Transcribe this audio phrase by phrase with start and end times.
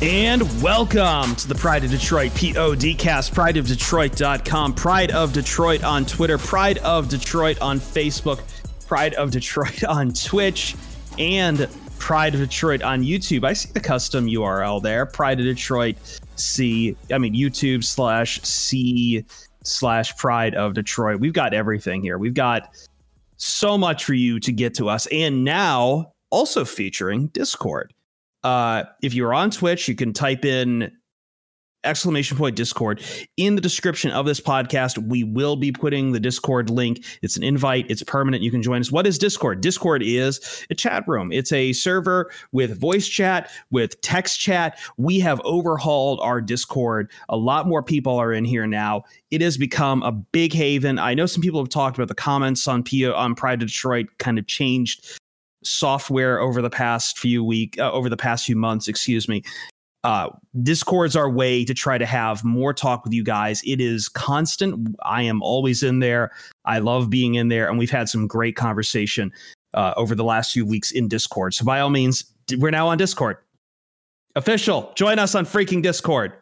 [0.00, 6.78] And welcome to the Pride of Detroit PODcast, prideofdetroit.com, Pride of Detroit on Twitter, Pride
[6.78, 8.40] of Detroit on Facebook,
[8.86, 10.76] Pride of Detroit on Twitch,
[11.18, 13.42] and Pride of Detroit on YouTube.
[13.42, 15.96] I see the custom URL there, Pride of Detroit
[16.36, 19.24] C, I mean, YouTube slash C
[19.64, 21.18] slash Pride of Detroit.
[21.18, 22.18] We've got everything here.
[22.18, 22.72] We've got
[23.36, 25.08] so much for you to get to us.
[25.10, 27.92] And now also featuring Discord.
[28.44, 30.92] Uh, if you're on Twitch, you can type in
[31.84, 33.00] exclamation point discord.
[33.36, 37.04] In the description of this podcast we will be putting the discord link.
[37.22, 37.86] It's an invite.
[37.88, 38.42] It's permanent.
[38.42, 38.90] You can join us.
[38.90, 39.60] What is discord?
[39.60, 41.30] Discord is a chat room.
[41.32, 44.78] It's a server with voice chat with text chat.
[44.96, 47.10] We have overhauled our discord.
[47.28, 49.04] A lot more people are in here now.
[49.30, 50.98] It has become a big haven.
[50.98, 54.06] I know some people have talked about the comments on P- on pride of detroit
[54.18, 55.18] kind of changed
[55.62, 59.42] software over the past few week uh, over the past few months excuse me
[60.04, 60.30] uh,
[60.62, 63.60] discord's our way to try to have more talk with you guys.
[63.66, 64.96] It is constant.
[65.02, 66.30] I am always in there.
[66.64, 69.32] I love being in there and we've had some great conversation
[69.74, 71.54] uh, over the last few weeks in discord.
[71.54, 72.24] So by all means
[72.56, 73.38] we're now on discord.
[74.36, 76.32] Official join us on freaking discord.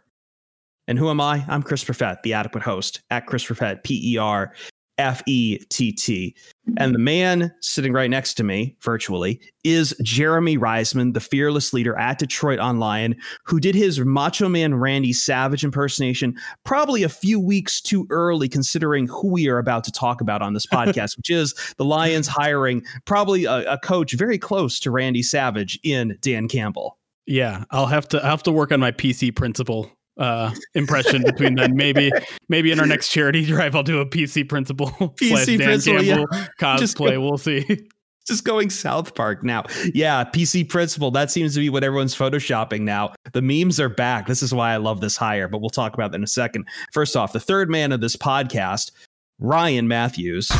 [0.86, 1.44] And who am i?
[1.48, 4.52] I'm chris Perfett, the adequate host at chris Perfett, p-e-r
[4.98, 6.34] F E T T.
[6.66, 6.92] And mm-hmm.
[6.92, 12.18] the man sitting right next to me virtually is Jeremy Reisman, the fearless leader at
[12.18, 13.14] Detroit Online,
[13.44, 16.34] who did his Macho Man Randy Savage impersonation
[16.64, 20.54] probably a few weeks too early, considering who we are about to talk about on
[20.54, 25.22] this podcast, which is the Lions hiring probably a, a coach very close to Randy
[25.22, 26.98] Savage in Dan Campbell.
[27.26, 31.54] Yeah, I'll have to I'll have to work on my PC principal uh impression between
[31.54, 31.76] them.
[31.76, 32.10] Maybe
[32.48, 34.88] maybe in our next charity drive I'll do a PC principal
[35.20, 36.24] PC principal yeah.
[36.60, 37.14] cosplay.
[37.14, 37.88] Go, we'll see.
[38.26, 39.64] Just going South Park now.
[39.94, 41.12] Yeah, PC principal.
[41.12, 43.14] That seems to be what everyone's photoshopping now.
[43.32, 44.26] The memes are back.
[44.26, 46.66] This is why I love this hire, but we'll talk about that in a second.
[46.92, 48.90] First off, the third man of this podcast,
[49.38, 50.50] Ryan Matthews.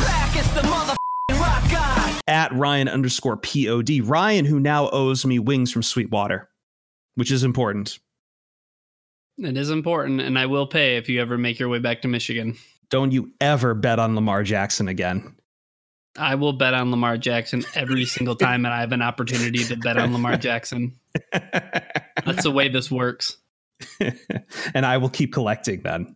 [2.29, 4.01] At Ryan underscore POD.
[4.01, 6.47] Ryan, who now owes me wings from Sweetwater,
[7.15, 7.99] which is important.
[9.37, 12.07] It is important, and I will pay if you ever make your way back to
[12.07, 12.57] Michigan.
[12.89, 15.35] Don't you ever bet on Lamar Jackson again.
[16.17, 19.75] I will bet on Lamar Jackson every single time and I have an opportunity to
[19.75, 20.93] bet on Lamar Jackson.
[21.31, 23.37] That's the way this works.
[24.73, 26.15] and I will keep collecting then.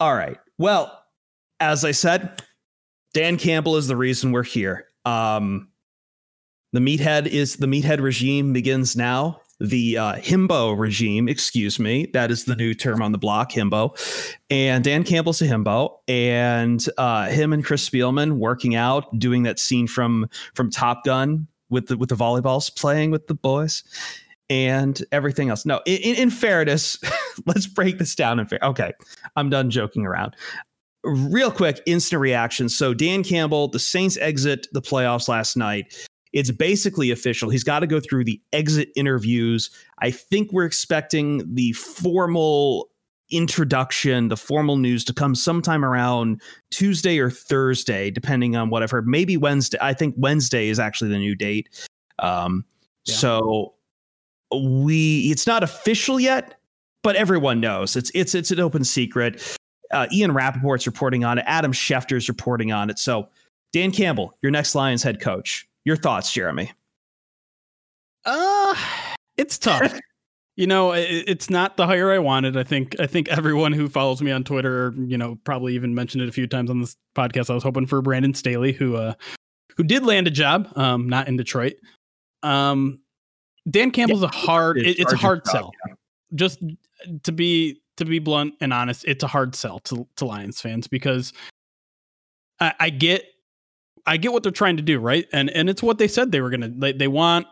[0.00, 0.38] All right.
[0.56, 0.98] Well,
[1.60, 2.42] as I said,
[3.12, 4.86] Dan Campbell is the reason we're here.
[5.04, 5.68] Um,
[6.72, 12.06] the meathead is the meathead regime begins now the uh, himbo regime, excuse me.
[12.12, 13.96] That is the new term on the block, himbo.
[14.50, 19.58] And Dan Campbell's a himbo, and uh, him and Chris Spielman working out, doing that
[19.58, 23.84] scene from from Top Gun with the with the volleyballs, playing with the boys,
[24.50, 25.64] and everything else.
[25.64, 26.98] No, in, in fairness,
[27.46, 28.40] let's break this down.
[28.40, 28.92] In fair, okay,
[29.36, 30.34] I'm done joking around
[31.04, 36.50] real quick instant reaction so dan campbell the saints exit the playoffs last night it's
[36.50, 37.50] basically official.
[37.50, 39.70] He's got to go through the exit interviews.
[39.98, 42.88] I think we're expecting the formal
[43.30, 46.40] introduction, the formal news to come sometime around
[46.70, 49.06] Tuesday or Thursday, depending on what I've heard.
[49.06, 49.78] Maybe Wednesday.
[49.80, 51.68] I think Wednesday is actually the new date.
[52.18, 52.64] Um,
[53.04, 53.14] yeah.
[53.14, 53.74] So
[54.54, 56.58] we it's not official yet,
[57.02, 59.56] but everyone knows it's it's it's an open secret.
[59.90, 61.44] Uh, Ian Rapoport's reporting on it.
[61.46, 62.98] Adam Schefter's reporting on it.
[62.98, 63.28] So
[63.72, 65.66] Dan Campbell, your next Lions head coach.
[65.84, 66.72] Your thoughts, Jeremy?
[68.24, 68.74] Uh,
[69.36, 69.98] it's tough.
[70.56, 72.56] you know, it, it's not the hire I wanted.
[72.56, 76.22] I think I think everyone who follows me on Twitter, you know, probably even mentioned
[76.22, 77.50] it a few times on this podcast.
[77.50, 79.14] I was hoping for Brandon Staley, who uh
[79.76, 81.74] who did land a job, um, not in Detroit.
[82.42, 83.00] Um,
[83.70, 84.78] Dan Campbell's yeah, a hard.
[84.78, 85.72] It, it's a hard sell.
[85.86, 85.94] Yeah.
[86.34, 86.62] just
[87.22, 90.86] to be to be blunt and honest, it's a hard sell to to Lions fans
[90.86, 91.32] because
[92.60, 93.24] I, I get
[94.06, 95.26] I get what they're trying to do, right?
[95.32, 96.70] And and it's what they said they were gonna.
[96.70, 97.46] They they want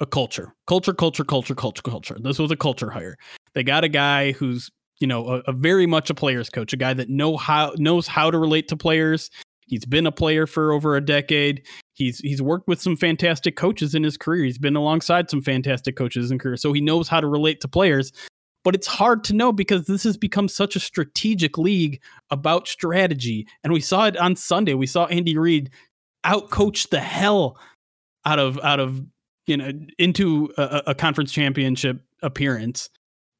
[0.00, 2.16] a culture, culture, culture, culture, culture, culture.
[2.20, 3.16] This was a culture hire.
[3.54, 4.70] They got a guy who's
[5.00, 8.06] you know a, a very much a players coach, a guy that know how knows
[8.06, 9.30] how to relate to players.
[9.66, 11.66] He's been a player for over a decade.
[11.94, 14.44] He's he's worked with some fantastic coaches in his career.
[14.44, 17.68] He's been alongside some fantastic coaches in career, so he knows how to relate to
[17.68, 18.12] players.
[18.62, 22.00] But it's hard to know because this has become such a strategic league
[22.30, 23.46] about strategy.
[23.62, 24.74] And we saw it on Sunday.
[24.74, 25.70] We saw Andy Reid
[26.26, 27.58] outcoach the hell
[28.24, 29.00] out of out of
[29.46, 32.88] you know into a, a conference championship appearance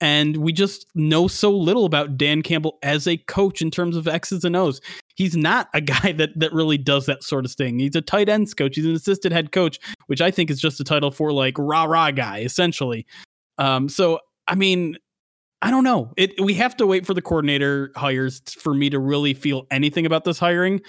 [0.01, 4.07] and we just know so little about Dan Campbell as a coach in terms of
[4.07, 4.81] X's and O's.
[5.15, 7.79] He's not a guy that that really does that sort of thing.
[7.79, 8.77] He's a tight ends coach.
[8.77, 11.85] He's an assistant head coach, which I think is just a title for like rah
[11.85, 13.07] rah guy, essentially.
[13.59, 14.99] Um, so I mean,
[15.63, 16.13] I don't know.
[16.17, 20.05] It we have to wait for the coordinator hires for me to really feel anything
[20.05, 20.83] about this hiring.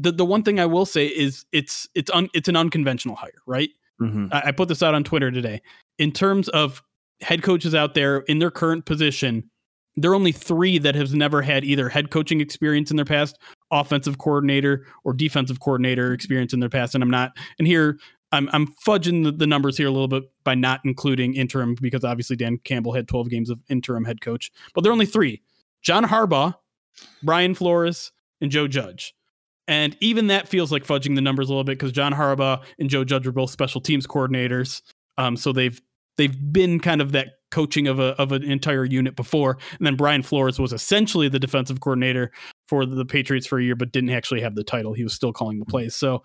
[0.00, 3.42] The the one thing I will say is it's it's un, it's an unconventional hire,
[3.46, 3.70] right?
[4.00, 4.28] Mm-hmm.
[4.32, 5.60] I, I put this out on Twitter today.
[5.98, 6.82] In terms of
[7.20, 9.50] head coaches out there in their current position,
[9.96, 13.38] there are only three that have never had either head coaching experience in their past,
[13.70, 16.94] offensive coordinator, or defensive coordinator experience in their past.
[16.94, 17.98] And I'm not, and here
[18.32, 22.04] I'm I'm fudging the, the, numbers here a little bit by not including interim because
[22.04, 25.42] obviously Dan Campbell had 12 games of interim head coach, but there are only three:
[25.82, 26.54] John Harbaugh,
[27.22, 29.14] Brian Flores, and Joe Judge.
[29.68, 32.88] And even that feels like fudging the numbers a little bit because John Harbaugh and
[32.88, 34.80] Joe Judge are both special teams coordinators.
[35.18, 35.80] Um, so they've
[36.16, 39.58] they've been kind of that coaching of a of an entire unit before.
[39.78, 42.32] And then Brian Flores was essentially the defensive coordinator
[42.66, 44.94] for the Patriots for a year, but didn't actually have the title.
[44.94, 45.94] He was still calling the plays.
[45.94, 46.22] So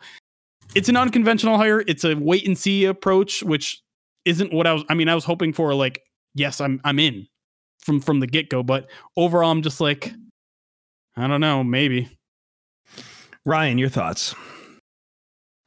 [0.74, 1.84] it's an unconventional hire.
[1.86, 3.82] It's a wait and see approach, which
[4.24, 4.84] isn't what I was.
[4.90, 6.02] I mean, I was hoping for like,
[6.34, 7.28] yes, I'm I'm in
[7.80, 10.14] from from the get go, but overall, I'm just like,
[11.18, 12.10] I don't know, maybe.
[13.46, 14.34] Ryan, your thoughts?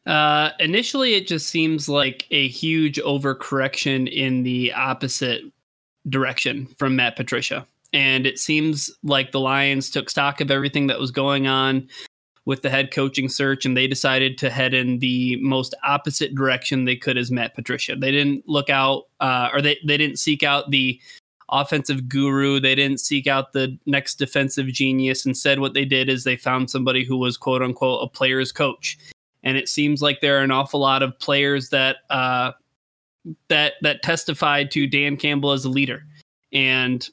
[0.06, 5.42] Uh, initially, it just seems like a huge overcorrection in the opposite
[6.08, 7.66] direction from Matt Patricia.
[7.92, 11.88] And it seems like the Lions took stock of everything that was going on
[12.44, 16.84] with the head coaching search and they decided to head in the most opposite direction
[16.84, 17.96] they could as Matt Patricia.
[17.96, 21.00] They didn't look out uh, or they, they didn't seek out the
[21.48, 22.60] offensive guru.
[22.60, 25.26] They didn't seek out the next defensive genius.
[25.26, 28.98] Instead, what they did is they found somebody who was quote unquote a player's coach
[29.46, 32.50] and it seems like there are an awful lot of players that uh,
[33.48, 36.04] that that testified to Dan Campbell as a leader,
[36.52, 37.08] and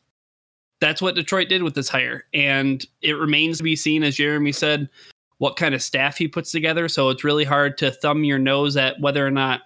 [0.82, 2.26] that's what Detroit did with this hire.
[2.34, 4.90] And it remains to be seen, as Jeremy said,
[5.38, 6.90] what kind of staff he puts together.
[6.90, 9.62] So it's really hard to thumb your nose at whether or not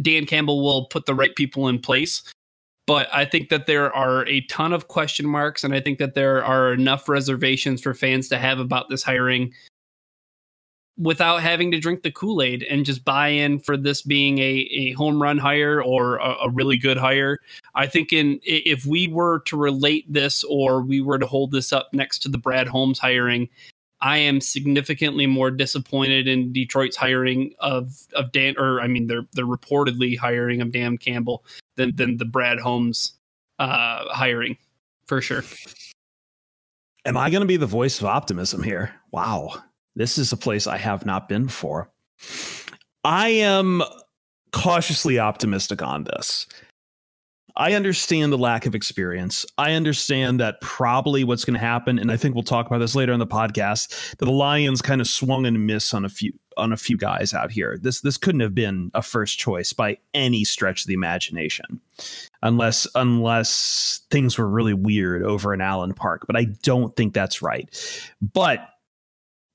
[0.00, 2.22] Dan Campbell will put the right people in place.
[2.86, 6.14] But I think that there are a ton of question marks, and I think that
[6.14, 9.52] there are enough reservations for fans to have about this hiring
[10.98, 14.68] without having to drink the Kool Aid and just buy in for this being a,
[14.70, 17.38] a home run hire or a, a, really good hire.
[17.74, 21.72] I think in if we were to relate this or we were to hold this
[21.72, 23.48] up next to the Brad Holmes hiring,
[24.02, 29.26] I am significantly more disappointed in Detroit's hiring of of Dan or I mean they're
[29.32, 31.44] they're reportedly hiring of Dan Campbell
[31.76, 33.14] than than the Brad Holmes
[33.58, 34.56] uh, hiring
[35.06, 35.44] for sure.
[37.04, 38.94] Am I going to be the voice of optimism here?
[39.10, 39.54] Wow.
[39.94, 41.90] This is a place I have not been before.
[43.04, 43.82] I am
[44.52, 46.46] cautiously optimistic on this.
[47.56, 49.44] I understand the lack of experience.
[49.58, 52.94] I understand that probably what's going to happen, and I think we'll talk about this
[52.94, 54.16] later in the podcast.
[54.16, 57.34] That the Lions kind of swung and missed on a few on a few guys
[57.34, 57.78] out here.
[57.80, 61.80] This this couldn't have been a first choice by any stretch of the imagination,
[62.42, 66.26] unless unless things were really weird over in Allen Park.
[66.26, 67.68] But I don't think that's right.
[68.20, 68.68] But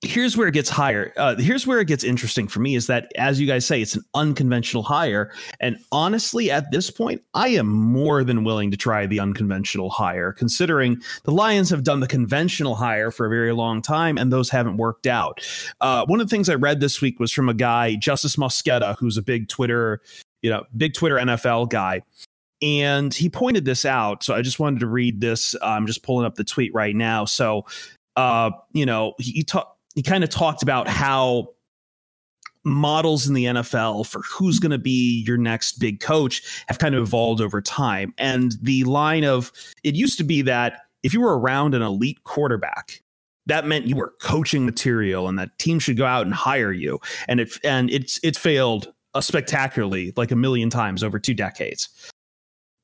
[0.01, 1.11] here's where it gets higher.
[1.17, 3.95] Uh, here's where it gets interesting for me is that, as you guys say, it's
[3.95, 5.31] an unconventional hire.
[5.59, 10.31] And honestly, at this point, I am more than willing to try the unconventional hire,
[10.31, 14.49] considering the Lions have done the conventional hire for a very long time, and those
[14.49, 15.41] haven't worked out.
[15.81, 18.97] Uh, one of the things I read this week was from a guy, Justis Mosqueda,
[18.99, 20.01] who's a big Twitter,
[20.43, 22.03] you know, big Twitter NFL guy.
[22.61, 24.23] And he pointed this out.
[24.23, 25.55] So I just wanted to read this.
[25.61, 27.25] I'm just pulling up the tweet right now.
[27.25, 27.65] So,
[28.15, 31.47] uh, you know, he, he talked he kind of talked about how
[32.63, 36.93] models in the NFL for who's going to be your next big coach have kind
[36.93, 38.13] of evolved over time.
[38.19, 39.51] And the line of
[39.83, 43.01] it used to be that if you were around an elite quarterback,
[43.47, 46.99] that meant you were coaching material and that team should go out and hire you.
[47.27, 51.89] And it and it's it failed spectacularly like a million times over two decades.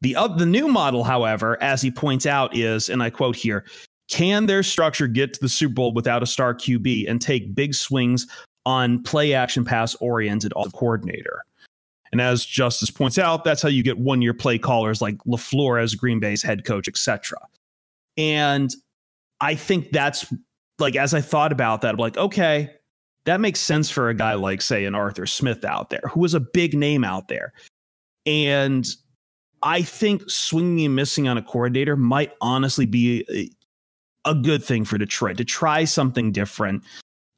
[0.02, 3.66] The, uh, the new model, however, as he points out, is, and I quote here,
[4.14, 7.74] can their structure get to the Super Bowl without a star QB and take big
[7.74, 8.28] swings
[8.64, 11.44] on play action pass oriented coordinator?
[12.12, 15.82] And as Justis points out, that's how you get one year play callers like LaFleur
[15.82, 17.40] as Green Bay's head coach, etc.
[18.16, 18.72] And
[19.42, 20.32] I think that's
[20.78, 22.70] like, as I thought about that, I'm like, okay,
[23.26, 26.36] that makes sense for a guy like, say, an Arthur Smith out there, who was
[26.36, 27.52] a big name out there.
[28.28, 28.88] And
[29.64, 33.52] I think swinging and missing on a coordinator might honestly be uh,
[34.26, 36.84] a good thing for Detroit to try something different.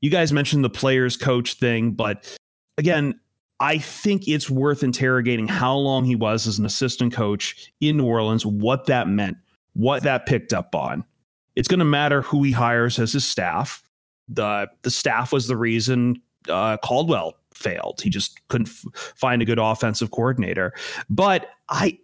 [0.01, 2.37] You guys mentioned the players coach thing, but
[2.77, 3.19] again,
[3.59, 8.05] I think it's worth interrogating how long he was as an assistant coach in New
[8.05, 9.37] Orleans, what that meant,
[9.73, 11.05] what that picked up on.
[11.55, 13.81] It's going to matter who he hires as his staff.
[14.27, 18.01] The the staff was the reason uh, Caldwell failed.
[18.01, 20.73] He just couldn't f- find a good offensive coordinator.
[21.09, 21.99] But I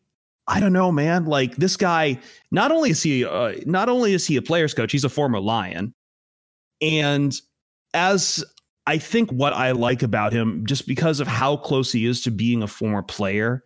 [0.51, 1.25] I don't know, man.
[1.25, 2.19] Like this guy,
[2.51, 5.39] not only is he uh, not only is he a players coach, he's a former
[5.39, 5.93] Lion,
[6.81, 7.33] and
[7.93, 8.43] as
[8.85, 12.31] I think what I like about him, just because of how close he is to
[12.31, 13.63] being a former player,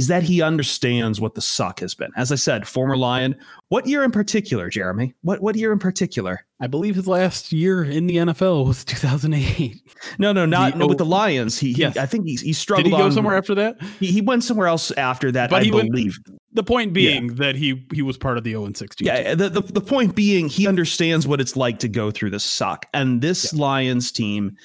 [0.00, 2.10] is that he understands what the suck has been.
[2.16, 3.36] As I said, former Lion.
[3.68, 5.12] What year in particular, Jeremy?
[5.20, 6.46] What what year in particular?
[6.58, 9.76] I believe his last year in the NFL was 2008.
[10.18, 11.58] No, no, not no, with the Lions.
[11.58, 11.92] He, yes.
[11.92, 12.84] He, I think he, he struggled.
[12.84, 13.76] Did he go on, somewhere after that?
[13.98, 15.50] He, he, went somewhere else after that.
[15.50, 16.18] But I he believe.
[16.26, 17.34] Went, the point being yeah.
[17.34, 19.06] that he he was part of the 0 and 16.
[19.06, 22.40] Yeah, the, the the point being he understands what it's like to go through the
[22.40, 23.60] suck, and this yeah.
[23.60, 24.56] Lions team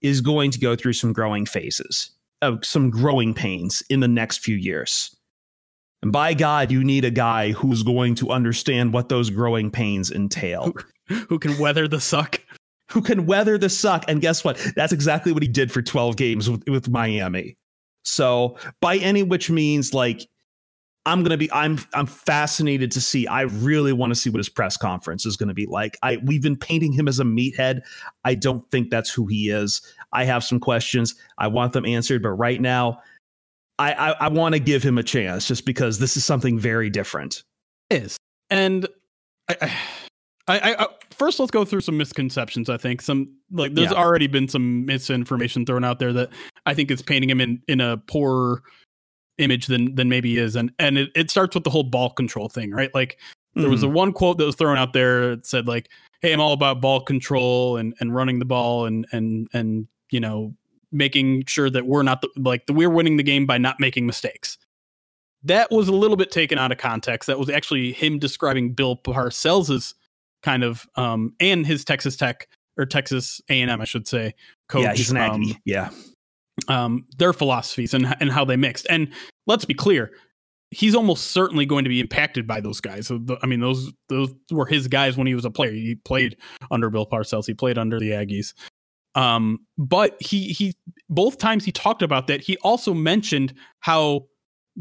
[0.00, 2.12] is going to go through some growing phases,
[2.42, 5.14] of some growing pains in the next few years.
[6.02, 10.10] And by God, you need a guy who's going to understand what those growing pains
[10.10, 10.72] entail.
[11.08, 12.40] Who, who can weather the suck.
[12.92, 14.04] Who can weather the suck.
[14.08, 14.56] And guess what?
[14.76, 17.56] That's exactly what he did for 12 games with, with Miami.
[18.02, 20.26] So, by any which means, like,
[21.06, 23.26] I'm gonna be I'm I'm fascinated to see.
[23.26, 25.98] I really want to see what his press conference is gonna be like.
[26.02, 27.80] I we've been painting him as a meathead.
[28.24, 29.80] I don't think that's who he is.
[30.12, 31.14] I have some questions.
[31.38, 33.00] I want them answered, but right now,
[33.78, 36.90] I I, I want to give him a chance just because this is something very
[36.90, 37.42] different.
[37.90, 38.16] It is
[38.50, 38.86] and
[39.48, 39.76] I, I
[40.48, 42.68] I, I, first let's go through some misconceptions.
[42.68, 43.98] I think some like there's yeah.
[43.98, 46.30] already been some misinformation thrown out there that
[46.66, 48.62] I think is painting him in in a poor
[49.38, 52.48] image than than maybe is and and it, it starts with the whole ball control
[52.48, 53.18] thing right like
[53.54, 53.70] there mm-hmm.
[53.70, 55.88] was a one quote that was thrown out there that said like
[56.20, 60.20] hey i'm all about ball control and and running the ball and and and you
[60.20, 60.54] know
[60.92, 64.06] making sure that we're not the, like the, we're winning the game by not making
[64.06, 64.58] mistakes
[65.42, 68.96] that was a little bit taken out of context that was actually him describing bill
[68.96, 69.94] parcells's
[70.42, 74.34] kind of um and his texas tech or texas a&m i should say
[74.68, 75.90] coach yeah, he's an um, yeah
[76.68, 78.86] um, their philosophies and and how they mixed.
[78.90, 79.12] And
[79.46, 80.12] let's be clear,
[80.70, 83.06] he's almost certainly going to be impacted by those guys.
[83.06, 85.72] So the, I mean, those those were his guys when he was a player.
[85.72, 86.36] He played
[86.70, 87.46] under Bill Parcells.
[87.46, 88.54] He played under the Aggies.
[89.14, 90.76] Um, but he he
[91.08, 92.40] both times he talked about that.
[92.40, 94.26] He also mentioned how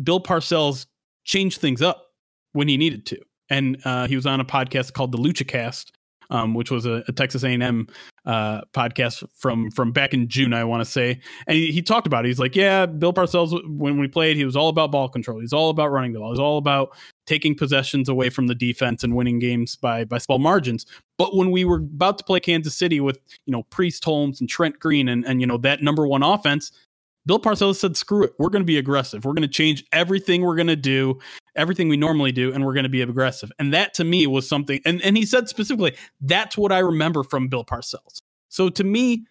[0.01, 0.85] Bill Parcells
[1.23, 2.07] changed things up
[2.53, 3.19] when he needed to.
[3.49, 5.91] And uh, he was on a podcast called the LuchaCast,
[6.29, 7.87] um, which was a, a Texas A&M
[8.25, 12.05] uh, podcast from from back in June, I want to say, and he, he, talked
[12.05, 12.27] about it.
[12.27, 15.39] He's like, yeah, Bill Parcells when we played, he was all about ball control.
[15.39, 16.31] He's all about running the ball.
[16.31, 16.95] He's all about
[17.25, 20.85] taking possessions away from the defense and winning games by by small margins.
[21.17, 24.49] But when we were about to play Kansas City with you know Priest Holmes and
[24.49, 26.71] Trent Green and and you know that number one offense,
[27.29, 28.33] Bill Parcells said, screw it.
[28.39, 29.23] We're going to be aggressive.
[29.23, 31.19] We're going to change everything we're going to do,
[31.55, 33.51] everything we normally do, and we're going to be aggressive.
[33.59, 37.23] And that to me was something, and, and he said specifically, that's what I remember
[37.23, 38.23] from Bill Parcells.
[38.47, 39.27] So to me,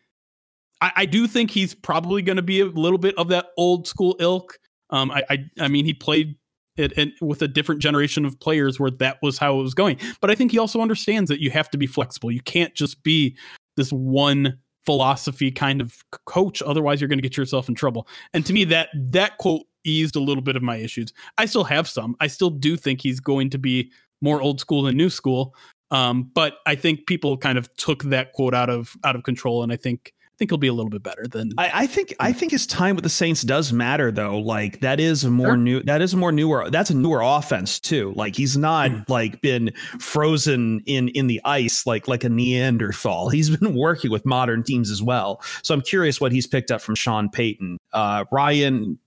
[0.80, 3.88] I, I do think he's probably going to be a little bit of that old
[3.88, 4.60] school ilk.
[4.90, 6.36] Um, I, I, I mean, he played
[6.76, 9.98] it, it, with a different generation of players where that was how it was going.
[10.20, 12.30] But I think he also understands that you have to be flexible.
[12.30, 13.36] You can't just be
[13.76, 18.08] this one philosophy kind of coach otherwise you're going to get yourself in trouble.
[18.32, 21.12] And to me that that quote eased a little bit of my issues.
[21.36, 22.16] I still have some.
[22.20, 23.92] I still do think he's going to be
[24.22, 25.54] more old school than new school.
[25.90, 29.62] Um, but i think people kind of took that quote out of out of control
[29.62, 32.32] and i think think he'll be a little bit better than I, I, think I
[32.32, 34.38] think his time with the Saints does matter though.
[34.38, 35.56] Like that is a more sure.
[35.56, 38.12] new that is a more newer that's a newer offense too.
[38.14, 39.08] Like he's not mm.
[39.08, 43.28] like been frozen in in the ice like like a Neanderthal.
[43.38, 45.42] He's been working with modern teams as well.
[45.62, 47.78] So I'm curious what he's picked up from Sean Payton.
[47.92, 48.98] Uh, Ryan,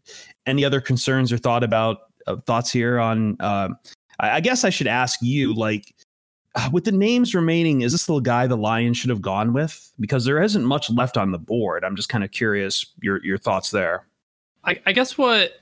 [0.45, 1.97] any other concerns or thought about
[2.27, 3.69] uh, thoughts here on uh,
[4.19, 5.93] I, I guess I should ask you like
[6.71, 9.91] with the names remaining, is this the guy the Lions should have gone with?
[9.99, 11.83] Because there isn't much left on the board.
[11.83, 14.05] I'm just kind of curious your your thoughts there.
[14.63, 15.53] I, I guess what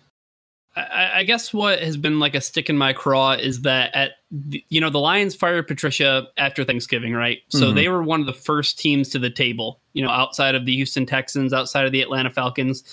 [0.75, 4.11] I, I, guess what has been like a stick in my craw is that at
[4.31, 7.39] the, you know the Lions fired Patricia after Thanksgiving, right?
[7.49, 7.75] So mm-hmm.
[7.75, 10.75] they were one of the first teams to the table, you know, outside of the
[10.75, 12.83] Houston Texans, outside of the Atlanta Falcons,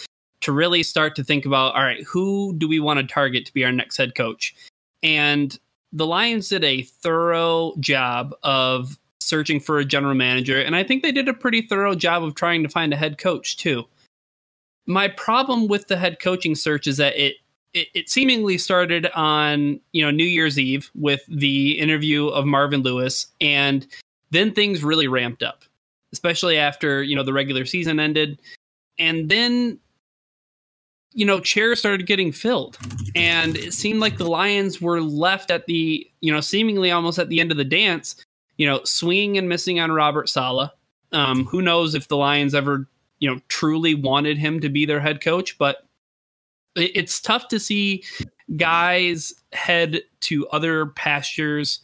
[0.41, 3.55] to really start to think about, all right, who do we want to target to
[3.55, 4.55] be our next head coach?
[5.03, 5.59] And
[5.97, 11.03] the Lions did a thorough job of searching for a general manager, and I think
[11.03, 13.85] they did a pretty thorough job of trying to find a head coach too.
[14.87, 17.37] My problem with the head coaching search is that it
[17.73, 22.83] it, it, seemingly started on you know New Year's Eve with the interview of Marvin
[22.83, 23.87] Lewis, and
[24.31, 25.65] then things really ramped up,
[26.13, 28.39] especially after you know the regular season ended,
[28.99, 29.79] and then
[31.17, 32.79] you know chairs started getting filled,
[33.15, 37.31] and it seemed like the Lions were left at the you know seemingly almost at
[37.31, 38.23] the end of the dance,
[38.59, 40.71] you know swinging and missing on Robert Saleh.
[41.13, 42.87] Um, who knows if the Lions ever
[43.19, 45.79] you know truly wanted him to be their head coach, but
[46.77, 48.05] it's tough to see
[48.55, 51.81] guys head to other pastures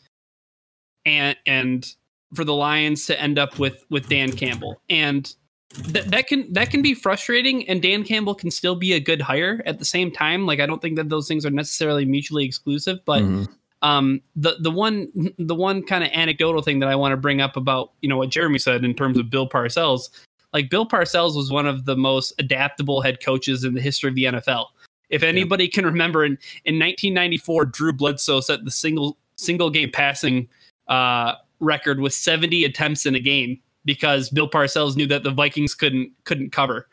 [1.06, 1.94] and and
[2.34, 4.82] for the Lions to end up with with Dan Campbell.
[4.90, 5.34] And
[5.72, 9.20] that that can that can be frustrating and Dan Campbell can still be a good
[9.20, 10.46] hire at the same time.
[10.46, 13.44] Like I don't think that those things are necessarily mutually exclusive, but mm-hmm.
[13.82, 17.40] um the the one the one kind of anecdotal thing that I want to bring
[17.40, 20.10] up about, you know, what Jeremy said in terms of Bill Parcells,
[20.52, 24.14] like Bill Parcells was one of the most adaptable head coaches in the history of
[24.14, 24.66] the NFL.
[25.08, 30.48] If anybody can remember, in, in 1994, Drew Bledsoe set the single single game passing
[30.88, 35.74] uh, record with 70 attempts in a game because Bill Parcells knew that the Vikings
[35.74, 36.88] couldn't couldn't cover,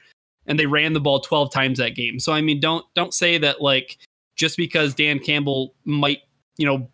[0.46, 2.19] and they ran the ball 12 times that game.
[2.19, 3.98] So I mean, don't don't say that like
[4.36, 6.19] just because Dan Campbell might
[6.58, 6.89] you know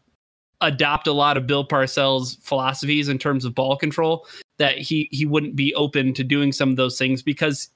[0.61, 5.25] adopt a lot of Bill Parcells' philosophies in terms of ball control that he he
[5.25, 7.69] wouldn't be open to doing some of those things because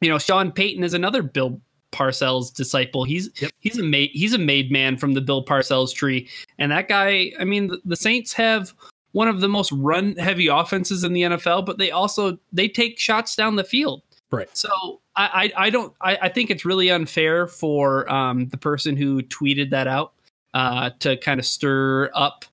[0.00, 1.60] you know Sean Payton is another Bill
[1.92, 3.04] Parcells disciple.
[3.04, 3.52] He's yep.
[3.60, 7.32] he's a made he's a made man from the Bill Parcells tree, and that guy.
[7.38, 8.74] I mean, the, the Saints have
[9.14, 12.98] one of the most run heavy offenses in the NFL, but they also they take
[12.98, 14.02] shots down the field.
[14.32, 14.48] Right.
[14.56, 18.96] So I I, I don't I, I think it's really unfair for um, the person
[18.96, 20.14] who tweeted that out
[20.52, 22.44] uh, to kind of stir up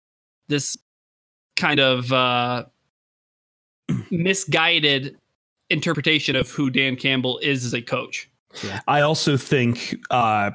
[0.49, 0.77] this
[1.55, 2.65] kind of uh,
[4.11, 5.17] misguided
[5.71, 8.29] interpretation of who Dan Campbell is as a coach.
[8.63, 8.81] Yeah.
[8.87, 10.51] I also think uh,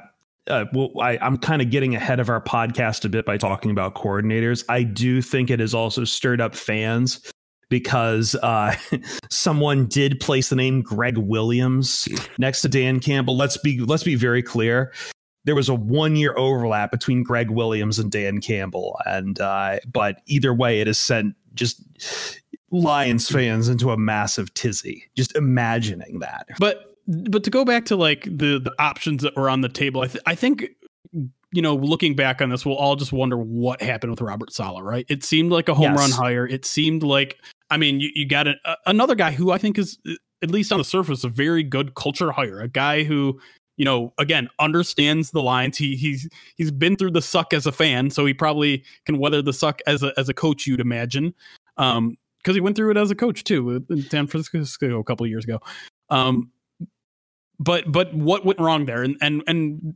[0.47, 3.71] uh, well, I, am kind of getting ahead of our podcast a bit by talking
[3.71, 4.63] about coordinators.
[4.69, 7.21] I do think it has also stirred up fans
[7.69, 8.75] because uh,
[9.29, 12.07] someone did place the name Gregg Williams
[12.37, 13.35] next to Dan Campbell.
[13.35, 14.93] Let's be let's be very clear.
[15.45, 20.21] There was a one year overlap between Gregg Williams and Dan Campbell, and uh, but
[20.25, 21.81] either way, it has sent just
[22.71, 25.09] Lions fans into a massive tizzy.
[25.15, 26.47] Just imagining that.
[26.59, 30.01] But but to go back to like the the options that were on the table,
[30.01, 30.69] I, th- I think
[31.53, 34.83] you know, looking back on this, we'll all just wonder what happened with Robert Saleh,
[34.83, 35.05] right?
[35.07, 35.99] It seemed like a home yes.
[35.99, 36.45] run hire.
[36.45, 37.39] It seemed like,
[37.69, 39.97] I mean, you, you got a, another guy who I think is,
[40.43, 42.59] at least on the surface, a very good culture hire.
[42.59, 43.39] A guy who,
[43.77, 45.77] you know, again, understands the Lions.
[45.77, 49.41] He he's he's been through the suck as a fan, so he probably can weather
[49.41, 50.67] the suck as a as a coach.
[50.67, 51.33] You'd imagine,
[51.77, 55.23] um, because he went through it as a coach too in San Francisco a couple
[55.23, 55.59] of years ago.
[56.09, 56.51] Um,
[57.59, 59.03] but but what went wrong there?
[59.03, 59.95] And and and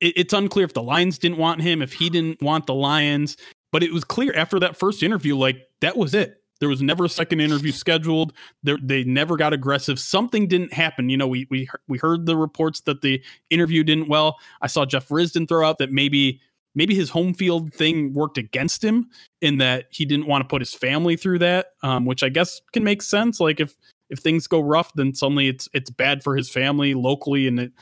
[0.00, 3.36] it, it's unclear if the Lions didn't want him, if he didn't want the Lions.
[3.70, 6.42] But it was clear after that first interview, like that was it.
[6.60, 8.32] There was never a second interview scheduled.
[8.62, 10.00] There, they never got aggressive.
[10.00, 11.08] Something didn't happen.
[11.08, 14.38] You know, we we we heard the reports that the interview didn't well.
[14.60, 16.40] I saw Jeff Risdon throw out that maybe
[16.74, 19.08] maybe his home field thing worked against him
[19.40, 22.60] in that he didn't want to put his family through that, um, which I guess
[22.72, 23.40] can make sense.
[23.40, 23.76] Like if
[24.10, 27.72] if things go rough, then suddenly it's it's bad for his family locally, and it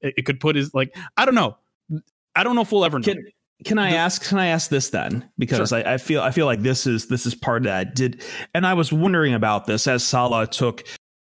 [0.00, 1.56] it could put his like I don't know.
[2.34, 3.04] I don't know if we'll ever know.
[3.04, 3.24] Can,
[3.64, 4.24] can I ask?
[4.24, 5.28] Can I ask this then?
[5.38, 5.78] Because sure.
[5.78, 7.94] I, I, feel I feel like this is this is part of that.
[7.94, 8.22] Did
[8.54, 10.84] and I was wondering about this as Saleh took.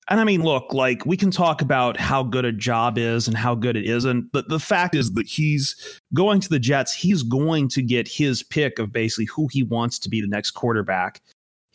[0.08, 3.36] And I mean, look, like we can talk about how good a job is and
[3.36, 4.30] how good it isn't.
[4.32, 6.92] But the fact is that he's going to the Jets.
[6.92, 10.52] He's going to get his pick of basically who he wants to be the next
[10.52, 11.22] quarterback.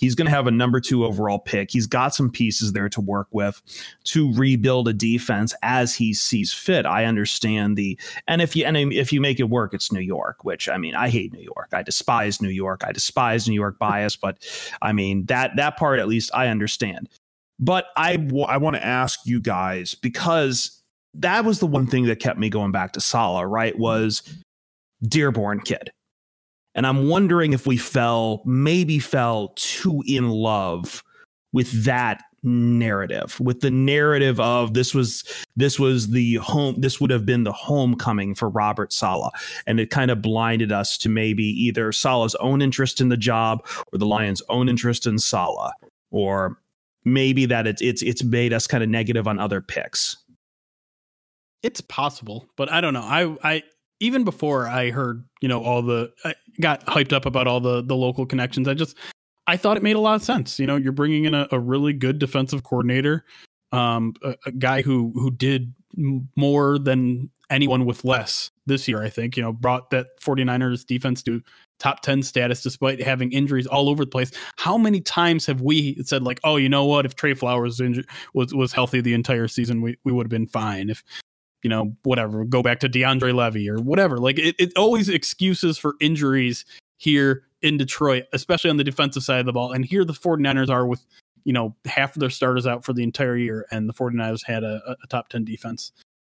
[0.01, 1.69] He's going to have a number two overall pick.
[1.69, 3.61] He's got some pieces there to work with
[4.05, 6.87] to rebuild a defense as he sees fit.
[6.87, 10.43] I understand the and if you and if you make it work, it's New York,
[10.43, 11.69] which I mean, I hate New York.
[11.71, 12.81] I despise New York.
[12.83, 14.39] I despise New York bias, but
[14.81, 17.07] I mean that that part at least I understand.
[17.59, 20.81] But I w- I want to ask you guys because
[21.13, 23.45] that was the one thing that kept me going back to Saleh.
[23.47, 23.77] right?
[23.77, 24.23] Was
[25.03, 25.91] Dearborn kid
[26.75, 31.03] and I'm wondering if we fell, maybe fell too in love
[31.53, 35.23] with that narrative with the narrative of this was
[35.55, 39.31] this was the home this would have been the homecoming for Robert Saleh
[39.67, 43.63] and it kind of blinded us to maybe either Saleh's own interest in the job
[43.93, 45.71] or the Lions own interest in Saleh
[46.09, 46.57] or
[47.05, 50.17] maybe that it's it's it's made us kind of negative on other picks.
[51.61, 53.01] It's possible but I don't know.
[53.01, 53.63] I I
[53.99, 57.81] even before I heard you know all the I got hyped up about all the
[57.81, 58.97] the local connections I just
[59.47, 60.59] I thought it made a lot of sense.
[60.59, 63.25] You know, you're bringing in a, a really good defensive coordinator,
[63.71, 65.73] um, a, a, guy who who did
[66.35, 69.03] more than anyone with less this year.
[69.03, 71.41] I think you know brought that 49ers defense to
[71.79, 74.31] top 10 status despite having injuries all over the place.
[74.57, 77.05] How many times have we said like, oh, you know what?
[77.05, 77.81] If Trey Flowers
[78.33, 80.89] was was, healthy the entire season, we, we would have been fine.
[80.89, 81.03] If
[81.63, 84.17] you know, whatever, go back to DeAndre Levy or whatever.
[84.17, 86.65] Like it, it always excuses for injuries
[86.97, 89.71] here in Detroit, especially on the defensive side of the ball.
[89.71, 91.05] And here the 49ers are with,
[91.43, 94.63] you know, half of their starters out for the entire year, and the 49ers had
[94.63, 95.91] a, a top 10 defense.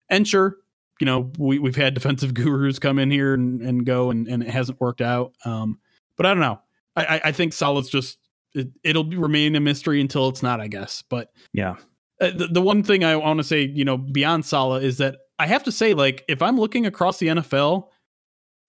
[0.08, 0.56] And sure,
[1.00, 4.42] you know, we, we've had defensive gurus come in here and, and go, and, and
[4.42, 5.32] it hasn't worked out.
[5.44, 5.78] Um,
[6.16, 6.60] but I don't know.
[6.96, 8.18] I, I think Saleh's just,
[8.54, 11.04] it, will remain a mystery until it's not, I guess.
[11.08, 11.76] But yeah.
[12.20, 15.16] Uh, the, the one thing I want to say, you know, beyond Saleh is that
[15.38, 17.88] I have to say, like, if I'm looking across the NFL,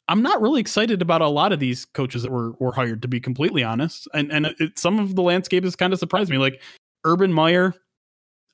[0.07, 3.07] I'm not really excited about a lot of these coaches that were were hired, to
[3.07, 4.07] be completely honest.
[4.13, 6.37] And and it, some of the landscape has kind of surprised me.
[6.37, 6.61] Like
[7.05, 7.73] Urban Meyer,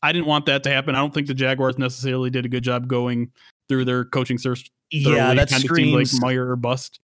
[0.04, 0.96] I didn't want that to happen.
[0.96, 3.32] I don't think the Jaguars necessarily did a good job going
[3.70, 4.70] through their coaching search.
[4.92, 7.00] Yeah, that screams like Meyer or bust.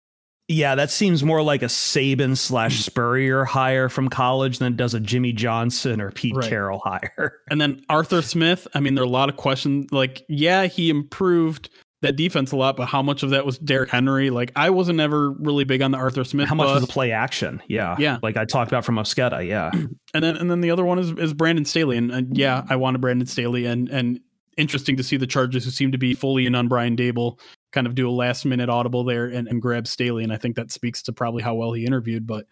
[0.50, 2.80] Yeah, that seems more like a Saban slash hmm.
[2.80, 6.48] Spurrier hire from college than it does a Jimmy Johnson or Pete right.
[6.48, 7.38] Carroll hire.
[7.50, 8.66] And then Arthur Smith.
[8.74, 9.92] I mean, there are a lot of questions.
[9.92, 11.70] Like, yeah, he improved
[12.02, 14.30] that defense a lot, but how much of that was Derrick Henry?
[14.30, 16.48] Like I wasn't ever really big on the Arthur Smith.
[16.48, 16.80] How much bus.
[16.80, 17.62] was the play action?
[17.68, 18.18] Yeah, yeah.
[18.20, 19.46] Like I talked about from Mosqueda.
[19.46, 19.70] Yeah,
[20.14, 22.76] and then and then the other one is is Brandon Staley, and, and yeah, I
[22.76, 24.20] wanted Brandon Staley, and and
[24.56, 27.38] interesting to see the Chargers who seem to be fully in on Brian Daboll
[27.72, 30.56] kind of do a last minute audible there and, and grab Staley, and I think
[30.56, 32.46] that speaks to probably how well he interviewed, but.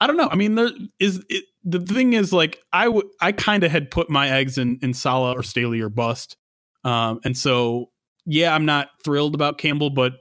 [0.00, 0.28] I don't know.
[0.30, 3.90] I mean, there is it, the thing is like I would I kind of had
[3.90, 6.36] put my eggs in in Saleh or Staley or bust,
[6.82, 7.90] um, and so
[8.26, 10.14] yeah, I'm not thrilled about Campbell, but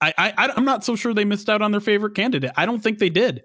[0.00, 2.50] I, I I'm not so sure they missed out on their favorite candidate.
[2.56, 3.42] I don't think they did.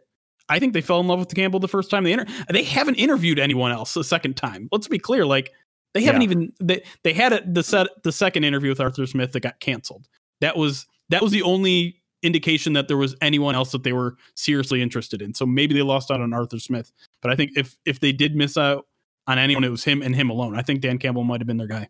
[0.50, 2.96] I think they fell in love with Campbell the first time they inter- they haven't
[2.96, 4.68] interviewed anyone else a second time.
[4.72, 5.52] Let's be clear, like
[5.94, 6.26] they haven't yeah.
[6.26, 9.60] even they they had a, the set the second interview with Arthur Smith that got
[9.60, 10.08] canceled.
[10.42, 14.16] That was that was the only indication that there was anyone else that they were
[14.36, 15.34] seriously interested in.
[15.34, 16.92] So maybe they lost out on Arthur Smith.
[17.22, 18.86] But I think if if they did miss out
[19.28, 20.58] on anyone, it was him and him alone.
[20.58, 21.90] I think Dan Campbell might have been their guy.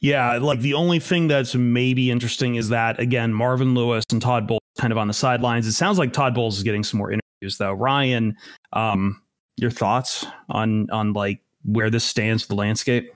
[0.00, 4.46] Yeah, like the only thing that's maybe interesting is that again, Marvin Lewis and Todd
[4.46, 5.66] Bowles kind of on the sidelines.
[5.66, 7.72] It sounds like Todd Bowles is getting some more interviews though.
[7.72, 8.36] Ryan,
[8.72, 9.20] um,
[9.56, 13.12] your thoughts on on like where this stands the landscape?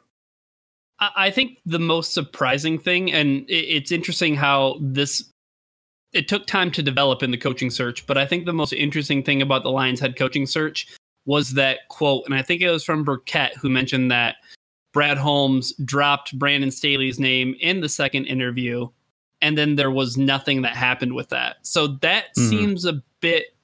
[1.01, 5.31] I think the most surprising thing, and it's interesting how this
[6.13, 9.23] it took time to develop in the coaching search, but I think the most interesting
[9.23, 10.87] thing about the Lions head coaching search
[11.27, 14.37] was that quote, and I think it was from Birkett who mentioned that
[14.93, 18.89] Brad Holmes dropped Brandon Staley's name in the second interview,
[19.43, 21.57] and then there was nothing that happened with that.
[21.63, 22.49] So that mm-hmm.
[22.49, 23.57] seems a bit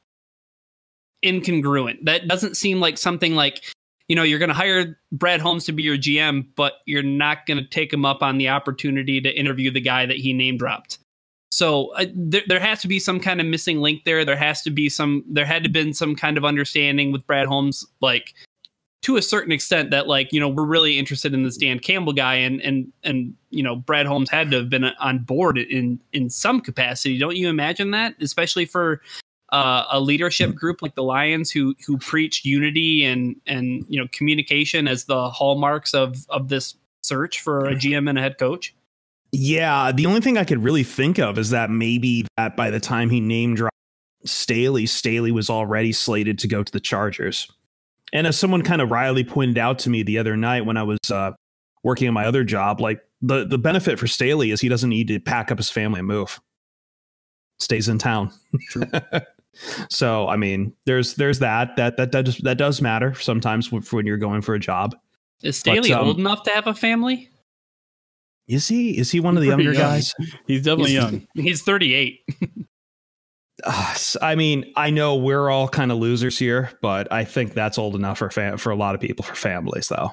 [1.24, 2.04] incongruent.
[2.04, 3.62] That doesn't seem like something like,
[4.10, 7.46] you know, you're going to hire Brad Holmes to be your GM, but you're not
[7.46, 10.58] going to take him up on the opportunity to interview the guy that he name
[10.58, 10.98] dropped.
[11.52, 14.24] So uh, there, there has to be some kind of missing link there.
[14.24, 15.22] There has to be some.
[15.28, 18.34] There had to been some kind of understanding with Brad Holmes, like
[19.02, 22.12] to a certain extent that like you know we're really interested in this Dan Campbell
[22.12, 26.00] guy and and and you know Brad Holmes had to have been on board in
[26.12, 27.16] in some capacity.
[27.16, 29.02] Don't you imagine that, especially for
[29.52, 34.06] uh, a leadership group like the Lions who who preach unity and and you know
[34.12, 38.74] communication as the hallmarks of of this search for a GM and a head coach?
[39.32, 42.80] Yeah, the only thing I could really think of is that maybe that by the
[42.80, 43.76] time he named dropped
[44.24, 47.50] Staley, Staley was already slated to go to the Chargers.
[48.12, 50.82] And as someone kind of wryly pointed out to me the other night when I
[50.82, 51.32] was uh,
[51.84, 55.08] working on my other job, like the the benefit for Staley is he doesn't need
[55.08, 56.40] to pack up his family and move.
[57.58, 58.32] Stays in town.
[59.88, 64.06] so I mean, there's there's that that that that does, that does matter sometimes when
[64.06, 64.96] you're going for a job.
[65.42, 67.30] Is Staley but, um, old enough to have a family?
[68.46, 68.98] Is he?
[68.98, 69.74] Is he one of the younger young.
[69.74, 70.14] guys?
[70.46, 71.26] He's definitely he's, young.
[71.34, 72.20] He's 38.
[73.62, 77.78] Uh, I mean, I know we're all kind of losers here, but I think that's
[77.78, 80.10] old enough for fam- for a lot of people for families, though.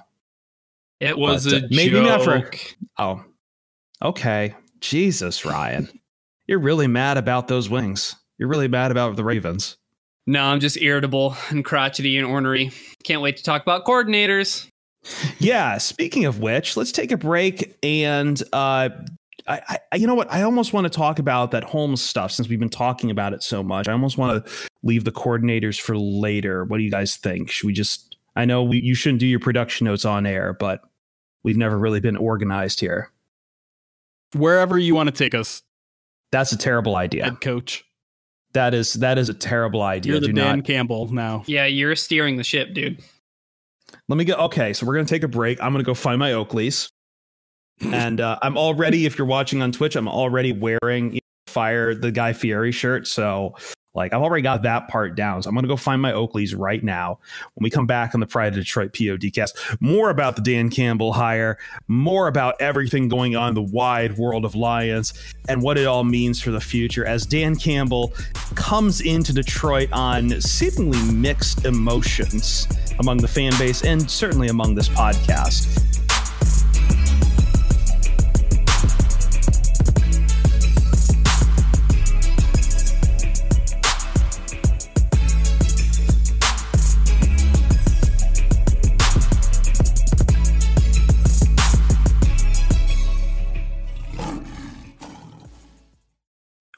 [0.99, 2.05] It was but, a uh, maybe joke.
[2.05, 2.51] not for.
[2.97, 3.23] Oh,
[4.01, 4.55] okay.
[4.81, 5.89] Jesus, Ryan,
[6.45, 8.15] you're really mad about those wings.
[8.37, 9.77] You're really mad about the Ravens.
[10.25, 12.71] No, I'm just irritable and crotchety and ornery.
[13.03, 14.67] Can't wait to talk about coordinators.
[15.39, 15.77] Yeah.
[15.77, 18.89] Speaking of which, let's take a break and uh,
[19.47, 20.31] I, I, you know what?
[20.31, 23.41] I almost want to talk about that Holmes stuff since we've been talking about it
[23.41, 23.87] so much.
[23.87, 24.51] I almost want to
[24.83, 26.65] leave the coordinators for later.
[26.65, 27.49] What do you guys think?
[27.49, 28.17] Should we just?
[28.35, 30.81] I know we, you shouldn't do your production notes on air, but
[31.43, 33.11] we've never really been organized here.
[34.35, 35.63] Wherever you want to take us,
[36.31, 37.23] that's a terrible idea.
[37.23, 37.85] Head coach.
[38.57, 40.13] That is that is a terrible idea.
[40.13, 41.43] You're the Do Dan not, Campbell now.
[41.45, 42.99] Yeah, you're steering the ship, dude.
[44.07, 44.33] Let me go.
[44.33, 45.61] Okay, so we're gonna take a break.
[45.61, 46.89] I'm gonna go find my Oakleys,
[47.81, 49.05] and uh, I'm already.
[49.05, 53.05] If you're watching on Twitch, I'm already wearing you know, fire the Guy Fieri shirt.
[53.05, 53.53] So
[53.97, 55.41] like I've already got that part down.
[55.41, 57.19] So I'm gonna go find my Oakleys right now.
[57.55, 61.13] When we come back on the Pride of Detroit PODcast, more about the Dan Campbell
[61.13, 61.57] hire,
[61.87, 65.13] more about everything going on in the wide world of Lions,
[65.49, 68.13] and what it all means for the future as Dan Campbell
[68.55, 72.67] comes into Detroit on seemingly mixed emotions
[72.99, 76.06] among the fan base and certainly among this podcast.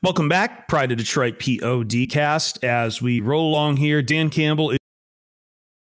[0.02, 2.64] Welcome back, Pride of Detroit PODcast.
[2.64, 4.78] As we roll along here, Dan Campbell is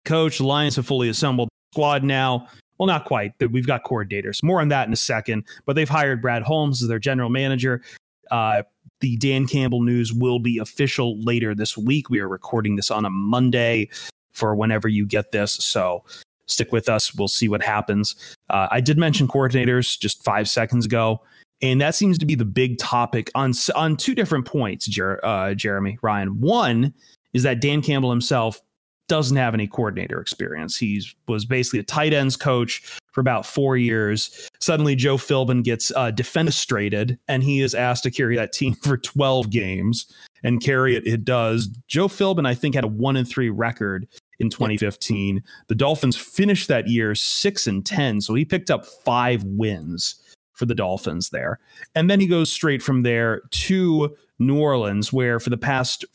[0.04, 0.41] coach.
[0.41, 2.45] Lions have fully assembled squad now.
[2.78, 3.32] Well, not quite.
[3.39, 4.43] We've got coordinators.
[4.43, 5.45] More on that in a second.
[5.65, 7.84] But they've hired Brad Holmes as their general manager.
[8.30, 8.63] Uh,
[9.00, 12.10] the Dan Campbell news will be official later this week.
[12.10, 13.88] We are recording this on a Monday
[14.34, 15.54] for whenever you get this.
[15.54, 16.04] So
[16.47, 17.15] stick with us.
[17.15, 18.17] We'll see what happens.
[18.50, 21.21] Uh, I did mention coordinators just five seconds ago
[21.62, 25.54] and that seems to be the big topic on on two different points, Jer- uh,
[25.54, 26.39] Jeremy Ryan.
[26.41, 26.93] One
[27.34, 28.62] is that Dan Campbell himself
[29.08, 30.78] doesn't have any coordinator experience.
[30.78, 34.50] He was basically a tight ends coach for about four years.
[34.62, 38.97] Suddenly, Joe Philbin gets uh, defenestrated, and he is asked to carry that team for
[38.97, 40.06] 12 games
[40.43, 41.06] and carry it.
[41.06, 41.67] It does.
[41.88, 44.08] Joe Philbin, I think, had a one and three record
[44.39, 45.43] in 2015.
[45.67, 50.15] The Dolphins finished that year six and 10, so he picked up five wins
[50.62, 51.60] for the Dolphins there.
[51.95, 56.06] And then he goes straight from there to New Orleans, where for the past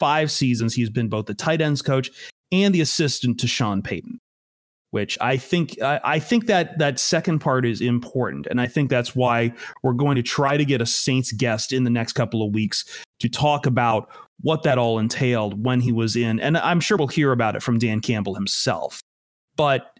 [0.00, 2.10] five seasons, he's been both the tight ends coach
[2.50, 4.18] and the assistant to Sean Payton.
[4.92, 8.88] Which I think I, I think that that second part is important, and I think
[8.88, 9.52] that's why
[9.82, 12.84] we're going to try to get a Saints guest in the next couple of weeks
[13.20, 17.08] to talk about what that all entailed when he was in, and I'm sure we'll
[17.08, 19.02] hear about it from Dan Campbell himself.
[19.56, 19.91] But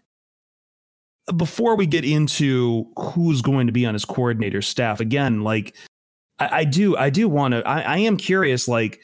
[1.35, 5.75] before we get into who's going to be on his coordinator staff again like
[6.39, 9.01] i, I do i do want to I, I am curious like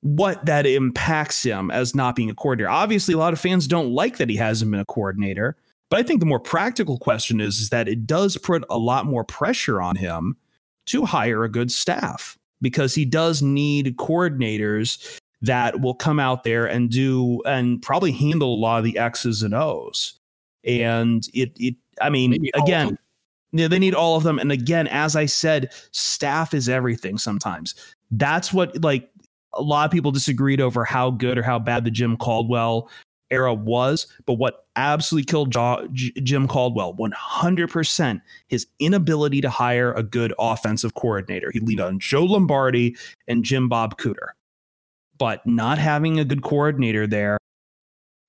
[0.00, 2.68] what that impacts him as not being a coordinator.
[2.68, 5.56] Obviously a lot of fans don't like that he hasn't been a coordinator
[5.90, 9.06] but i think the more practical question is, is that it does put a lot
[9.06, 10.36] more pressure on him
[10.86, 16.64] to hire a good staff because he does need coordinators that will come out there
[16.64, 20.18] and do and probably handle a lot of the x's and o's
[20.64, 22.98] and it it I mean again
[23.52, 24.38] yeah, they need all of them.
[24.38, 27.74] And again, as I said, staff is everything sometimes.
[28.10, 29.10] That's what like
[29.52, 32.88] a lot of people disagreed over how good or how bad the Jim Caldwell
[33.30, 35.52] era was, but what absolutely killed
[35.92, 41.50] Jim Caldwell 100% his inability to hire a good offensive coordinator.
[41.50, 42.96] He leaned on Joe Lombardi
[43.28, 44.28] and Jim Bob Cooter.
[45.18, 47.38] But not having a good coordinator there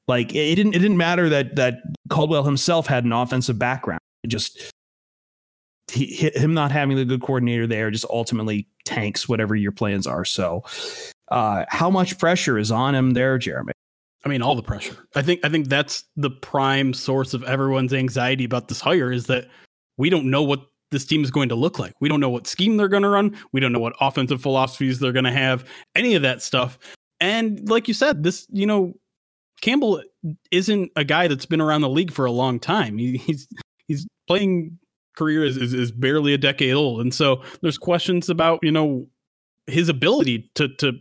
[0.07, 4.01] like it didn't it didn't matter that that Caldwell himself had an offensive background.
[4.23, 4.71] It just
[5.91, 10.25] he, him not having a good coordinator there just ultimately tanks whatever your plans are.
[10.25, 10.63] So,
[11.29, 13.73] uh, how much pressure is on him there, Jeremy?
[14.25, 14.95] I mean, all the pressure.
[15.15, 19.27] I think I think that's the prime source of everyone's anxiety about this hire is
[19.27, 19.47] that
[19.97, 21.93] we don't know what this team is going to look like.
[21.99, 23.37] We don't know what scheme they're going to run.
[23.51, 25.65] We don't know what offensive philosophies they're going to have.
[25.95, 26.77] Any of that stuff.
[27.19, 28.93] And like you said, this you know
[29.63, 30.03] Campbell
[30.51, 32.97] isn't a guy that's been around the league for a long time.
[32.97, 33.47] He, he's
[33.87, 34.77] he's playing
[35.15, 39.07] career is, is, is barely a decade old, and so there's questions about you know
[39.67, 40.91] his ability to to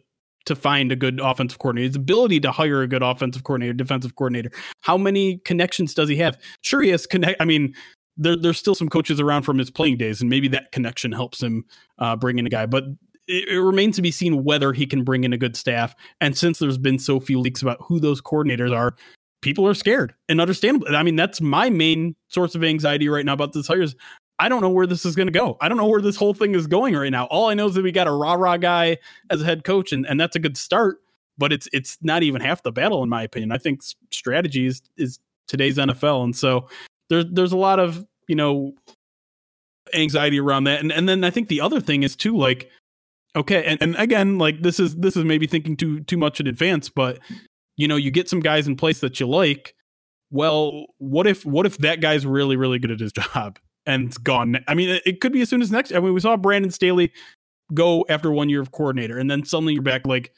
[0.47, 4.15] to find a good offensive coordinator, his ability to hire a good offensive coordinator, defensive
[4.15, 4.53] coordinator.
[4.83, 6.39] How many connections does he have?
[6.61, 7.43] Sure, he has connect.
[7.43, 7.75] I mean,
[8.17, 11.43] there, there's still some coaches around from his playing days, and maybe that connection helps
[11.43, 11.65] him
[11.99, 12.67] uh, bring in a guy.
[12.67, 12.85] But
[13.33, 15.95] it, it, remains to be seen whether he can bring in a good staff.
[16.21, 18.95] And since there's been so few leaks about who those coordinators are,
[19.41, 20.95] people are scared and understandable.
[20.95, 23.97] I mean, that's my main source of anxiety right now about this hire is
[24.39, 25.57] I don't know where this is going to go.
[25.61, 27.27] I don't know where this whole thing is going right now.
[27.27, 28.99] All I know is that we got a rah rah guy
[29.31, 30.99] as a head coach, and, and that's a good start.
[31.39, 33.53] but it's it's not even half the battle in my opinion.
[33.53, 35.19] I think strategy is, is
[35.49, 36.69] today's NFL, and so
[37.09, 38.73] there's there's a lot of you know
[39.95, 42.71] anxiety around that, and and then I think the other thing is too like
[43.37, 46.47] okay, and, and again like this is this is maybe thinking too too much in
[46.47, 47.19] advance, but
[47.77, 49.75] you know you get some guys in place that you like.
[50.31, 54.19] Well, what if what if that guy's really really good at his job and it's
[54.19, 54.59] gone?
[54.69, 55.93] I mean, it could be as soon as next.
[55.93, 57.13] I mean, we saw Brandon Staley
[57.75, 60.33] go after one year of coordinator, and then suddenly you're back like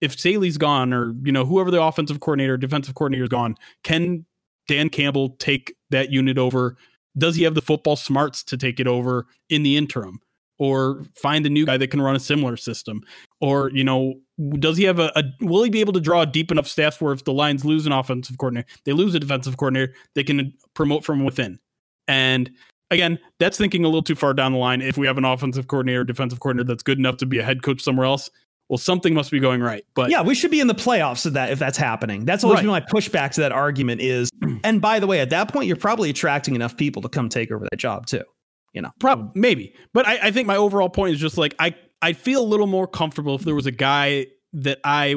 [0.00, 4.24] if Staley's gone or you know whoever the offensive coordinator, defensive coordinator is gone, can
[4.66, 6.76] Dan Campbell take that unit over?
[7.16, 10.20] Does he have the football smarts to take it over in the interim?
[10.58, 13.02] Or find a new guy that can run a similar system?
[13.40, 14.14] Or, you know,
[14.58, 17.00] does he have a, a will he be able to draw a deep enough staff
[17.00, 20.52] where if the Lions lose an offensive coordinator, they lose a defensive coordinator, they can
[20.74, 21.60] promote from within?
[22.08, 22.50] And
[22.90, 24.80] again, that's thinking a little too far down the line.
[24.80, 27.62] If we have an offensive coordinator, defensive coordinator that's good enough to be a head
[27.62, 28.30] coach somewhere else,
[28.68, 29.84] well, something must be going right.
[29.94, 32.24] But yeah, we should be in the playoffs of that if that's happening.
[32.24, 32.62] That's always right.
[32.62, 34.30] been my pushback to that argument is.
[34.64, 37.52] And by the way, at that point, you're probably attracting enough people to come take
[37.52, 38.24] over that job too.
[38.72, 39.74] You know, probably maybe.
[39.92, 42.66] But I, I think my overall point is just like I I feel a little
[42.66, 45.14] more comfortable if there was a guy that I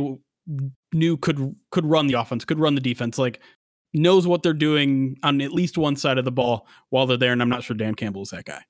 [0.94, 3.40] knew could could run the offense, could run the defense, like
[3.94, 7.34] knows what they're doing on at least one side of the ball while they're there.
[7.34, 8.64] And I'm not sure Dan Campbell is that guy.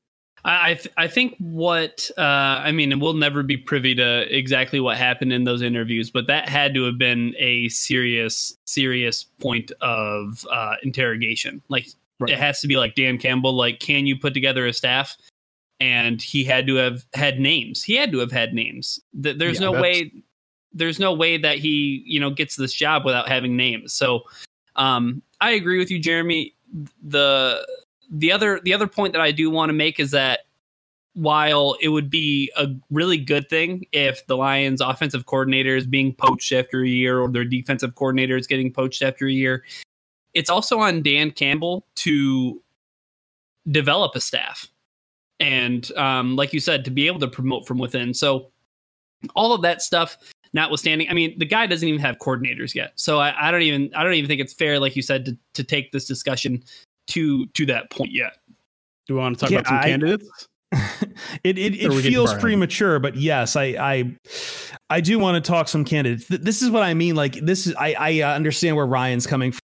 [0.43, 4.97] I th- I think what uh, I mean, we'll never be privy to exactly what
[4.97, 10.45] happened in those interviews, but that had to have been a serious serious point of
[10.51, 11.61] uh, interrogation.
[11.69, 11.85] Like
[12.21, 12.31] right.
[12.31, 13.53] it has to be like Dan Campbell.
[13.53, 15.17] Like, can you put together a staff?
[15.79, 17.81] And he had to have had names.
[17.81, 18.99] He had to have had names.
[19.13, 20.11] There's yeah, no way.
[20.73, 23.91] There's no way that he you know gets this job without having names.
[23.91, 24.21] So
[24.75, 26.53] um, I agree with you, Jeremy.
[27.03, 27.65] The
[28.11, 30.41] the other the other point that I do want to make is that
[31.13, 36.13] while it would be a really good thing if the Lions offensive coordinator is being
[36.13, 39.63] poached after a year or their defensive coordinator is getting poached after a year,
[40.33, 42.61] it's also on Dan Campbell to
[43.69, 44.67] develop a staff.
[45.39, 48.13] And um, like you said, to be able to promote from within.
[48.13, 48.51] So
[49.35, 50.17] all of that stuff
[50.53, 52.93] notwithstanding, I mean, the guy doesn't even have coordinators yet.
[52.95, 55.37] So I, I don't even I don't even think it's fair, like you said, to,
[55.55, 56.63] to take this discussion
[57.07, 58.37] to to that point yet.
[59.07, 60.47] Do we want to talk yeah, about some I, candidates?
[61.43, 64.17] it it, it feels premature, but yes, I I
[64.89, 66.27] I do want to talk some candidates.
[66.27, 67.15] This is what I mean.
[67.15, 69.60] Like this is I I uh, understand where Ryan's coming from.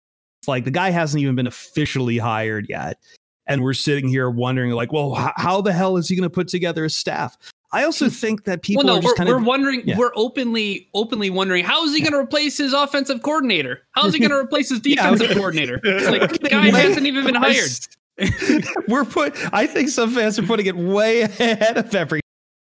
[0.47, 2.99] It's like the guy hasn't even been officially hired yet,
[3.47, 6.29] and we're sitting here wondering like, well, how, how the hell is he going to
[6.29, 7.37] put together a staff?
[7.73, 8.11] I also hmm.
[8.11, 9.97] think that people well, no, we're, kind we're wondering yeah.
[9.97, 13.81] we're openly openly wondering how is he going to replace his offensive coordinator?
[13.91, 15.35] How is he going to replace his defensive yeah.
[15.35, 15.81] coordinator?
[15.83, 17.69] It's like the guy hasn't even been hired.
[18.87, 22.21] we're put I think some fans are putting it way ahead of every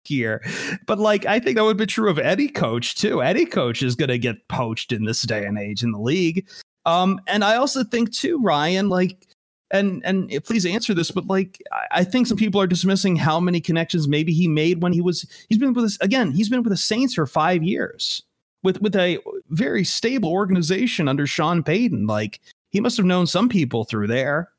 [0.09, 0.43] year.
[0.87, 3.21] But like I think that would be true of any coach too.
[3.21, 6.49] Any coach is going to get poached in this day and age in the league.
[6.87, 9.27] Um and I also think too Ryan like
[9.71, 13.61] and and please answer this, but like I think some people are dismissing how many
[13.61, 16.33] connections maybe he made when he was he's been with us again.
[16.33, 18.23] He's been with the Saints for five years
[18.63, 19.19] with with a
[19.51, 22.07] very stable organization under Sean Payton.
[22.07, 24.51] Like he must have known some people through there.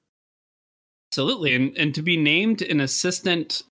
[1.11, 3.63] Absolutely, and and to be named an assistant,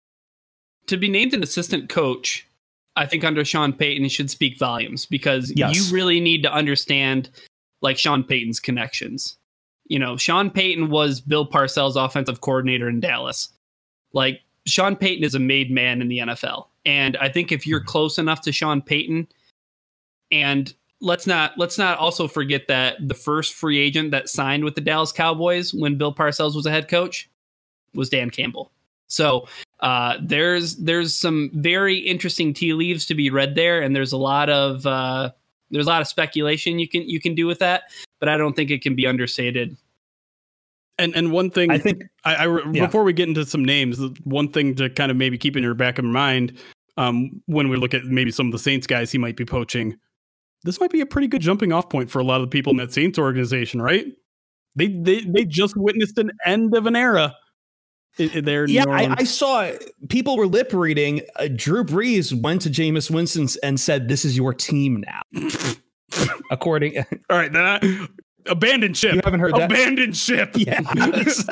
[0.87, 2.47] to be named an assistant coach,
[2.97, 5.75] I think under Sean Payton should speak volumes because yes.
[5.75, 7.31] you really need to understand
[7.85, 9.37] like Sean Payton's connections
[9.87, 13.51] you know, Sean Payton was Bill Parcells' offensive coordinator in Dallas.
[14.13, 16.67] Like, Sean Payton is a made man in the NFL.
[16.87, 17.89] And I think if you're mm-hmm.
[17.89, 19.29] close enough to Sean Payton,
[20.33, 24.75] and let's not let's not also forget that the first free agent that signed with
[24.75, 27.29] the Dallas Cowboys when Bill Parcells was a head coach
[27.95, 28.73] was Dan Campbell.
[29.07, 29.47] So
[29.81, 34.19] uh, there's there's some very interesting tea leaves to be read there, and there's a
[34.19, 35.31] lot of uh,
[35.71, 37.85] there's a lot of speculation you can you can do with that
[38.25, 39.77] but I don't think it can be understated.
[40.97, 42.87] And and one thing I think I, I yeah.
[42.87, 45.75] before we get into some names, one thing to kind of maybe keep in your
[45.75, 46.59] back of mind
[46.97, 49.99] um, when we look at maybe some of the Saints guys he might be poaching,
[50.63, 52.71] this might be a pretty good jumping off point for a lot of the people
[52.71, 54.07] in that Saints organization, right?
[54.75, 57.37] They they they just witnessed an end of an era.
[58.17, 59.73] There, yeah, I, I, saw
[60.09, 61.23] people were lip reading.
[61.35, 65.43] Uh, Drew Brees went to Jameis Winston and said, "This is your team now."
[66.51, 66.99] according.
[66.99, 68.07] All right, then I,
[68.47, 69.15] abandoned ship.
[69.15, 69.71] You haven't heard that?
[69.71, 70.55] Abandoned ship.
[70.65, 71.45] Yes.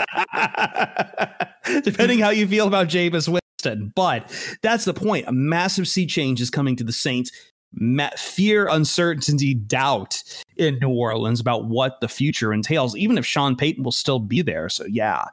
[1.85, 4.31] Depending how you feel about Jameis Winston, but
[4.63, 5.27] that's the point.
[5.29, 7.31] A massive sea change is coming to the Saints.
[7.75, 10.23] Ma- fear, uncertainty, doubt
[10.57, 14.43] in New Orleans about what the future entails, even if Sean Payton will still be
[14.43, 14.69] there.
[14.69, 15.25] So yeah.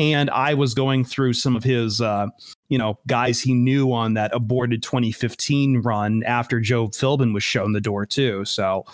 [0.00, 2.28] And I was going through some of his uh,
[2.70, 7.72] you know, guys he knew on that aborted 2015 run after Joe Philbin was shown
[7.72, 8.46] the door too.
[8.46, 8.86] So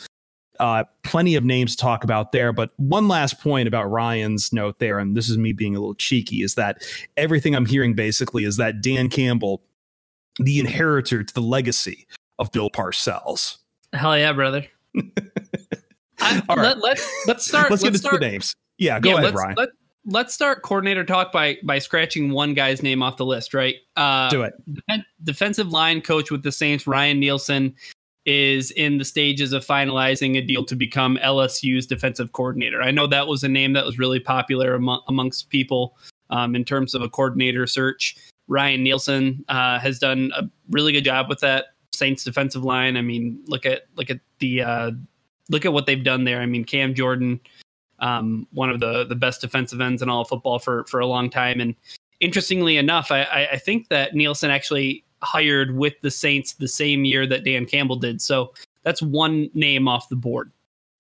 [0.59, 2.53] uh, plenty of names to talk about there.
[2.53, 5.95] But one last point about Ryan's note there, and this is me being a little
[5.95, 6.83] cheeky, is that
[7.17, 9.63] everything I'm hearing basically is that Dan Campbell,
[10.41, 12.09] the inheritor to the legacy
[12.41, 13.59] of Bill Parcells.
[13.93, 14.67] Hell yeah, brother.
[16.19, 16.77] I, All right.
[16.77, 17.71] Let, us let's start.
[17.71, 18.57] let's, let's get into start, the names.
[18.79, 19.55] Yeah, go yeah, ahead, Ryan.
[19.57, 19.69] Let,
[20.07, 23.77] let's start coordinator talk by by scratching one guy's name off the list, right?
[23.97, 24.55] Uh, Do it.
[25.25, 27.75] defensive line coach with the Saints, Ryan Nielsen,
[28.25, 32.83] is in the stages of finalizing a deal to become LSU's defensive coordinator.
[32.83, 35.97] I know that was a name that was really popular among, amongst people
[36.31, 38.17] um, in terms of a coordinator search.
[38.49, 42.97] Ryan Nielsen uh, has done a really good job with that Saints defensive line.
[42.97, 44.91] I mean, look at look at the uh,
[45.49, 46.41] look at what they've done there.
[46.41, 47.41] I mean, Cam Jordan
[48.01, 51.07] um, one of the the best defensive ends in all of football for for a
[51.07, 51.61] long time.
[51.61, 51.75] And
[52.21, 57.27] interestingly enough, I, I think that Nielsen actually hired with the Saints the same year
[57.27, 58.21] that Dan Campbell did.
[58.21, 60.51] So that's one name off the board.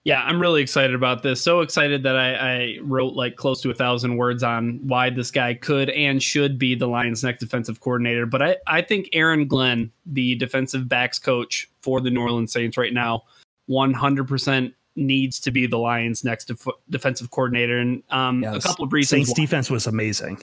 [0.04, 1.42] Yeah, I'm really excited about this.
[1.42, 5.32] So excited that I, I, wrote like close to a thousand words on why this
[5.32, 8.24] guy could and should be the Lions' next defensive coordinator.
[8.24, 12.78] But I, I think Aaron Glenn, the defensive backs coach for the New Orleans Saints
[12.78, 13.24] right now,
[13.68, 17.78] 100% needs to be the Lions' next def- defensive coordinator.
[17.78, 18.64] And um, yes.
[18.64, 19.28] a couple of reasons.
[19.28, 20.42] Saints defense was amazing,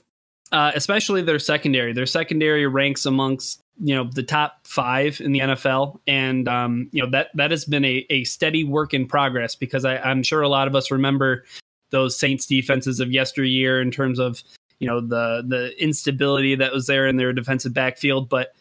[0.52, 1.94] uh, especially their secondary.
[1.94, 7.02] Their secondary ranks amongst you know the top five in the NFL, and um, you
[7.02, 10.42] know that that has been a, a steady work in progress because I, I'm sure
[10.42, 11.44] a lot of us remember
[11.90, 14.44] those Saints defenses of yesteryear in terms of
[14.80, 18.54] you know the the instability that was there in their defensive backfield, but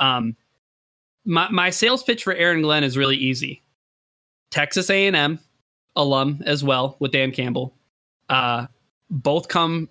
[0.00, 0.36] um,
[1.24, 3.62] my my sales pitch for Aaron Glenn is really easy.
[4.52, 5.40] Texas A&M
[5.96, 7.74] alum as well with Dan Campbell.
[8.28, 8.66] Uh,
[9.10, 9.88] both come,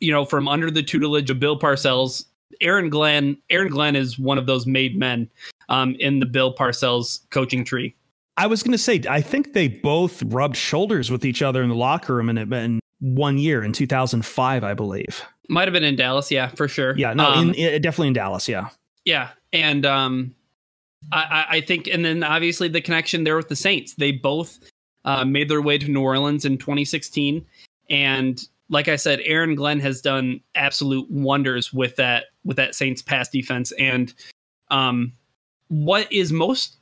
[0.00, 2.24] you know, from under the tutelage of Bill Parcells.
[2.60, 5.30] Aaron Glenn, Aaron Glenn is one of those made men
[5.68, 7.94] um, in the Bill Parcells coaching tree.
[8.36, 11.68] I was going to say, I think they both rubbed shoulders with each other in
[11.68, 15.22] the locker room in, in one year in 2005, I believe.
[15.48, 16.96] Might have been in Dallas, yeah, for sure.
[16.96, 18.68] Yeah, no, um, in, in, definitely in Dallas, yeah.
[19.04, 20.34] Yeah, and um,
[21.12, 23.94] I, I, think, and then obviously the connection there with the Saints.
[23.94, 24.58] They both
[25.04, 27.46] uh, made their way to New Orleans in 2016,
[27.88, 33.02] and like I said, Aaron Glenn has done absolute wonders with that with that Saints
[33.02, 33.72] pass defense.
[33.72, 34.12] And
[34.70, 35.12] um,
[35.68, 36.76] what is most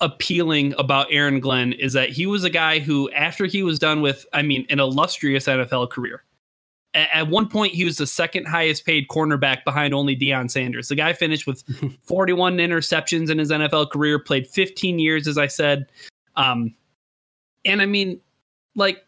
[0.00, 4.02] appealing about Aaron Glenn is that he was a guy who, after he was done
[4.02, 6.22] with, I mean, an illustrious NFL career,
[6.94, 10.88] at one point he was the second highest paid cornerback behind only Deion Sanders.
[10.88, 11.62] The guy finished with
[12.02, 15.86] 41 interceptions in his NFL career, played 15 years, as I said.
[16.36, 16.74] Um,
[17.64, 18.20] and I mean,
[18.76, 19.04] like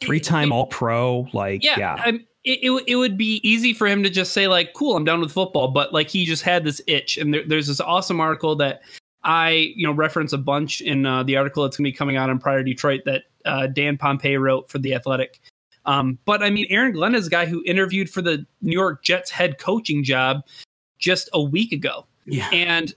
[0.00, 1.96] three time All Pro, like yeah, yeah.
[1.98, 2.08] I,
[2.44, 5.20] it, it, it would be easy for him to just say like, "Cool, I'm done
[5.20, 7.18] with football," but like he just had this itch.
[7.18, 8.82] And there, there's this awesome article that
[9.24, 12.16] I you know reference a bunch in uh, the article that's going to be coming
[12.16, 15.40] out on Pride of Detroit that uh, Dan Pompei wrote for the Athletic
[15.88, 19.02] um, but I mean, Aaron Glenn is a guy who interviewed for the New York
[19.02, 20.42] Jets head coaching job
[20.98, 22.06] just a week ago.
[22.26, 22.50] Yeah.
[22.52, 22.94] And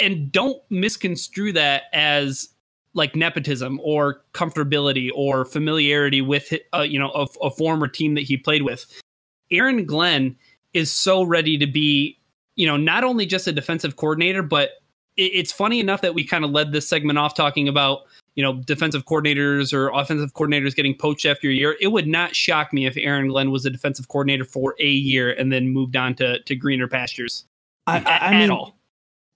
[0.00, 2.48] and don't misconstrue that as
[2.94, 8.22] like nepotism or comfortability or familiarity with uh, you know a, a former team that
[8.22, 8.86] he played with.
[9.50, 10.34] Aaron Glenn
[10.72, 12.18] is so ready to be,
[12.56, 14.70] you know, not only just a defensive coordinator, but
[15.18, 18.04] it, it's funny enough that we kind of led this segment off talking about
[18.34, 21.76] you know, defensive coordinators or offensive coordinators getting poached after a year.
[21.80, 25.32] It would not shock me if Aaron Glenn was a defensive coordinator for a year
[25.32, 27.44] and then moved on to, to greener pastures.
[27.86, 28.76] I, I, I mean, all.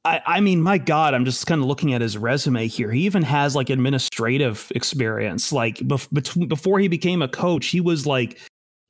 [0.05, 2.93] I, I mean, my God, I'm just kind of looking at his resume here.
[2.93, 5.53] He even has like administrative experience.
[5.53, 8.39] Like bef- before he became a coach, he was like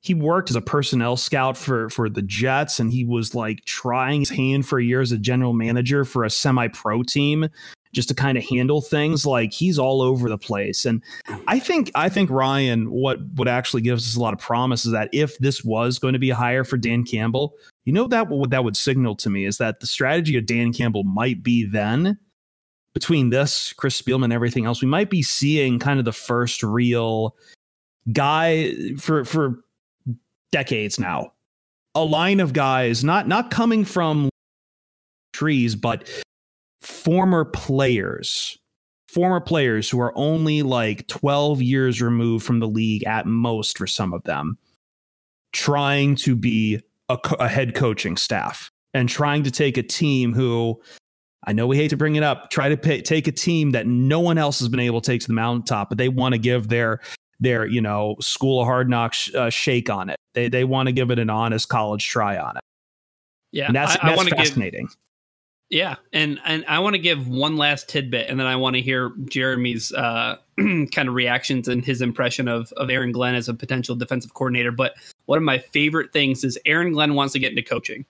[0.03, 4.21] he worked as a personnel scout for for the Jets, and he was like trying
[4.21, 7.49] his hand for a year as a general manager for a semi pro team
[7.97, 10.85] just to kind of handle things like he's all over the place.
[10.85, 11.03] And
[11.49, 14.93] i think i think ryan what what actually gives us a lot of promise is
[14.93, 18.29] that if this was going to be a hire for dan campbell you know that
[18.29, 21.65] what that would signal to me is that the strategy of dan campbell might be
[21.65, 22.19] then
[22.95, 27.35] between this chris spielman everything else we might be seeing kind of the first real
[28.13, 29.65] guy for for
[30.53, 31.33] decades now.
[31.95, 34.29] A line of guys not not coming from
[35.33, 36.09] trees but
[36.87, 38.59] former players,
[39.09, 43.87] former players who are only like 12 years removed from the league at most for
[43.87, 44.57] some of them,
[45.53, 50.80] trying to be a, a head coaching staff and trying to take a team who
[51.45, 53.87] I know we hate to bring it up, try to pay, take a team that
[53.87, 56.39] no one else has been able to take to the mountaintop, but they want to
[56.39, 57.01] give their
[57.39, 60.16] their you know school of hard knocks uh, shake on it.
[60.34, 62.62] They they want to give it an honest college try on it.
[63.53, 64.89] Yeah, and that's, I, I that's give- fascinating.
[65.69, 68.83] Yeah, and and I want to give one last tidbit, and then I want to
[68.83, 73.55] hear Jeremy's uh, kind of reactions and his impression of of Aaron Glenn as a
[73.55, 74.71] potential defensive coordinator.
[74.71, 74.95] But
[75.25, 78.05] one of my favorite things is Aaron Glenn wants to get into coaching,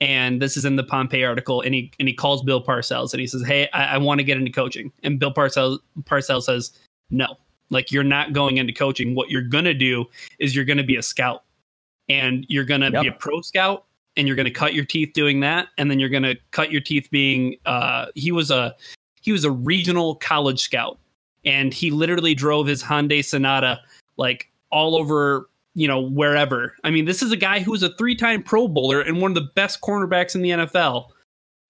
[0.00, 3.20] and this is in the Pompei article, and he and he calls Bill Parcells and
[3.20, 6.72] he says, "Hey, I, I want to get into coaching," and Bill Parcells Parcells says,
[7.10, 7.36] "No,
[7.70, 9.14] like you're not going into coaching.
[9.14, 10.06] What you're gonna do
[10.40, 11.44] is you're gonna be a scout,
[12.08, 13.84] and you're gonna be a pro scout."
[14.16, 16.70] And you're going to cut your teeth doing that and then you're going to cut
[16.70, 18.74] your teeth being uh he was a
[19.20, 20.98] he was a regional college scout.
[21.44, 23.80] And he literally drove his Hyundai Sonata
[24.16, 26.74] like all over you know wherever.
[26.84, 29.34] I mean this is a guy who was a three-time pro bowler and one of
[29.34, 31.08] the best cornerbacks in the NFL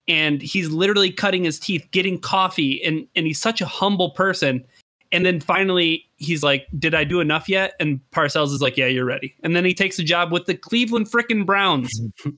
[0.07, 4.63] and he's literally cutting his teeth getting coffee and and he's such a humble person
[5.11, 8.87] and then finally he's like did i do enough yet and parcells is like yeah
[8.87, 12.01] you're ready and then he takes a job with the cleveland frickin' browns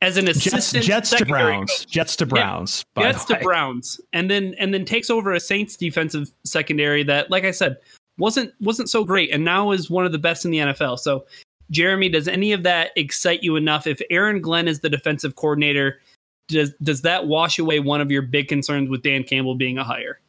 [0.00, 1.70] as an assistant Jets to Browns.
[1.70, 1.86] coach.
[1.86, 2.84] Jets to Browns.
[2.94, 3.38] by Jets to.
[3.40, 7.76] Browns, and then and then takes over a Saints defensive secondary that, like I said,
[8.18, 10.98] wasn't wasn't so great, and now is one of the best in the NFL.
[10.98, 11.26] So,
[11.70, 13.86] Jeremy, does any of that excite you enough?
[13.86, 16.00] If Aaron Glenn is the defensive coordinator,
[16.48, 19.84] does does that wash away one of your big concerns with Dan Campbell being a
[19.84, 20.20] hire?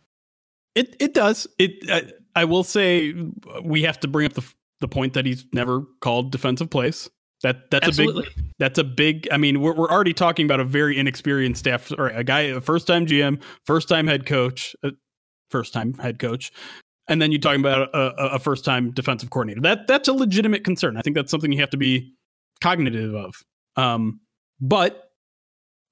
[0.79, 1.45] It it does.
[1.57, 3.13] It I, I will say
[3.61, 4.49] we have to bring up the
[4.79, 7.09] the point that he's never called defensive plays.
[7.43, 8.23] That that's Absolutely.
[8.23, 9.27] a big that's a big.
[9.29, 12.61] I mean, we're we're already talking about a very inexperienced staff or a guy, a
[12.61, 14.91] first time GM, first time head coach, uh,
[15.49, 16.49] first time head coach,
[17.09, 19.59] and then you're talking about a, a first time defensive coordinator.
[19.59, 20.95] That that's a legitimate concern.
[20.95, 22.13] I think that's something you have to be
[22.61, 23.35] cognitive of.
[23.75, 24.21] Um,
[24.61, 25.08] but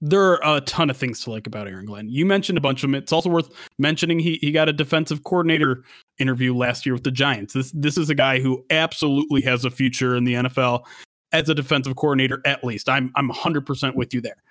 [0.02, 2.10] there are a ton of things to like about Aaron Glenn.
[2.10, 2.96] You mentioned a bunch of them.
[2.96, 5.84] It's also worth mentioning he he got a defensive coordinator
[6.20, 7.54] interview last year with the Giants.
[7.54, 10.86] This this is a guy who absolutely has a future in the NFL
[11.32, 12.90] as a defensive coordinator at least.
[12.90, 14.44] I'm I'm 100% with you there.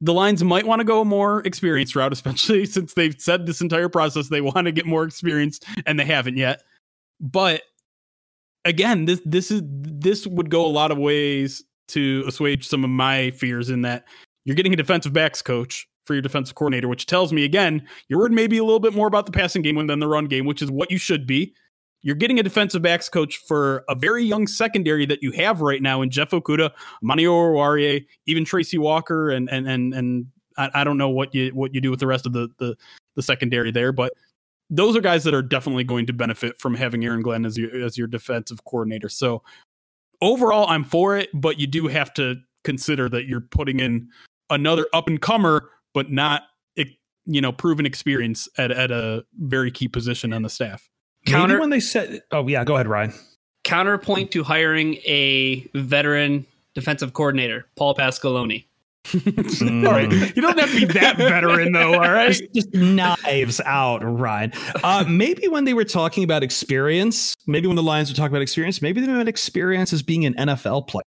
[0.00, 3.60] The Lions might want to go a more experienced route, especially since they've said this
[3.60, 6.62] entire process they want to get more experience and they haven't yet.
[7.20, 7.62] But
[8.66, 12.90] again, this this is this would go a lot of ways to assuage some of
[12.90, 14.04] my fears in that
[14.48, 18.18] you're getting a defensive backs coach for your defensive coordinator, which tells me again, you're
[18.18, 20.62] worried maybe a little bit more about the passing game than the run game, which
[20.62, 21.54] is what you should be.
[22.00, 25.82] You're getting a defensive backs coach for a very young secondary that you have right
[25.82, 26.70] now in Jeff Okudah,
[27.02, 30.26] Amani Oruwariye, even Tracy Walker, and and and and
[30.56, 32.74] I, I don't know what you what you do with the rest of the the,
[33.16, 34.14] the secondary there, but
[34.70, 37.84] those are guys that are definitely going to benefit from having Aaron Glenn as your
[37.84, 39.10] as your defensive coordinator.
[39.10, 39.42] So
[40.22, 44.08] overall, I'm for it, but you do have to consider that you're putting in
[44.50, 46.42] another up and comer, but not
[47.28, 50.88] you know proven experience at at a very key position on the staff.
[51.26, 53.12] Counter- Maybe when they said, "Oh yeah, go ahead, Ryan."
[53.64, 58.64] Counterpoint to hiring a veteran defensive coordinator, Paul Pasqualoni.
[59.04, 59.86] Mm.
[59.86, 61.94] All right, you don't have to be that veteran though.
[61.94, 64.52] All right, just, just knives out, Ryan.
[64.82, 68.42] Uh, maybe when they were talking about experience, maybe when the Lions were talking about
[68.42, 71.02] experience, maybe they meant experience as being an NFL player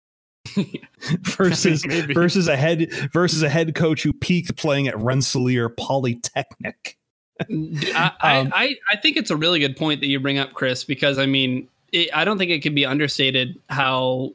[1.22, 1.84] versus
[2.14, 6.98] versus a head versus a head coach who peaked playing at Rensselaer Polytechnic.
[7.40, 10.54] I, I, Um, I, I think it's a really good point that you bring up,
[10.54, 14.32] Chris, because I mean, it, I don't think it can be understated how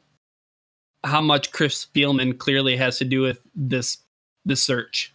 [1.03, 3.97] how much Chris Spielman clearly has to do with this
[4.45, 5.13] this search.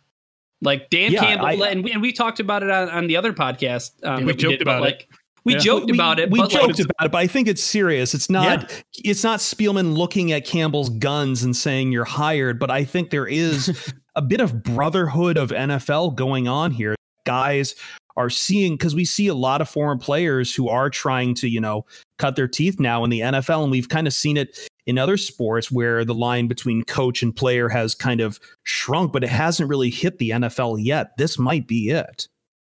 [0.60, 3.16] Like Dan Yeah, Campbell, I- and, we, and we talked about it on, on the
[3.16, 3.92] other podcast.
[4.02, 4.92] Um, We that joked did, about but, it.
[4.96, 5.08] Like
[5.48, 5.58] we Yeah.
[5.60, 6.30] joked We- about it.
[6.30, 8.14] We but joked like, about it, but I think it's serious.
[8.14, 8.70] It's not.
[8.96, 12.58] It's not Spielman looking at Campbell's guns and saying you're hired.
[12.58, 16.94] But I think there is a bit of brotherhood of NFL going on here.
[17.26, 17.74] Guys
[18.16, 21.60] are seeing because we see a lot of foreign players who are trying to you
[21.60, 21.84] know
[22.18, 25.16] cut their teeth now in the NFL, and we've kind of seen it in other
[25.16, 29.68] sports where the line between coach and player has kind of shrunk, but it hasn't
[29.68, 31.16] really hit the NFL yet.
[31.18, 32.26] This might be it.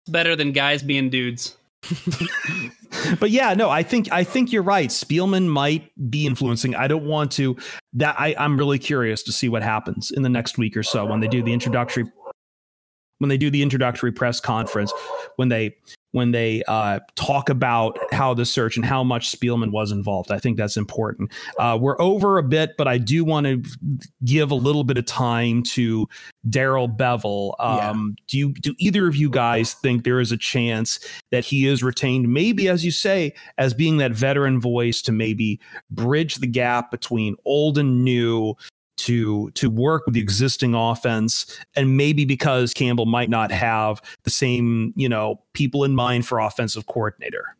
[0.08, 1.56] better than guys being dudes.
[3.20, 4.90] But yeah, no, I think I think you're right.
[4.90, 6.74] Spielman might be influencing.
[6.74, 7.56] I don't want to.
[7.94, 11.06] That I, I'm really curious to see what happens in the next week or so
[11.06, 12.04] when they do the introductory
[13.18, 14.92] when they do the introductory press conference
[15.36, 15.76] when they
[16.12, 20.30] when they uh, talk about how the search and how much Spielman was involved.
[20.30, 21.30] I think that's important.
[21.58, 23.62] Uh, we're over a bit, but I do want to
[24.24, 26.08] give a little bit of time to
[26.48, 27.54] Darrell Bevell.
[27.60, 30.98] Um, Do you do either of you guys think there is a chance
[31.30, 35.60] that he is retained, maybe as you say, as being that veteran voice to maybe
[35.90, 38.56] bridge the gap between old and new?
[39.06, 44.30] To, to work with the existing offense and maybe because Campbell might not have the
[44.30, 47.56] same you know people in mind for offensive coordinator.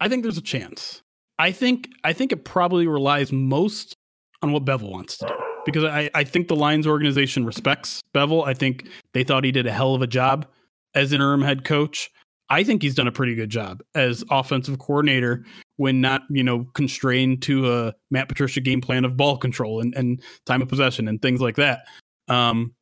[0.00, 1.02] I think there's a chance.
[1.38, 3.96] I think I think it probably relies most
[4.42, 5.34] on what Bevell wants to do.
[5.64, 8.46] because I, I think the Lions organization respects Bevell.
[8.46, 10.46] I think they thought he did a hell of a job
[10.94, 12.10] as interim head coach.
[12.48, 15.44] I think he's done a pretty good job as offensive coordinator
[15.76, 19.94] when not, you know, constrained to a Matt Patricia game plan of ball control and,
[19.94, 21.84] and time of possession and things like that.
[22.28, 22.74] Um,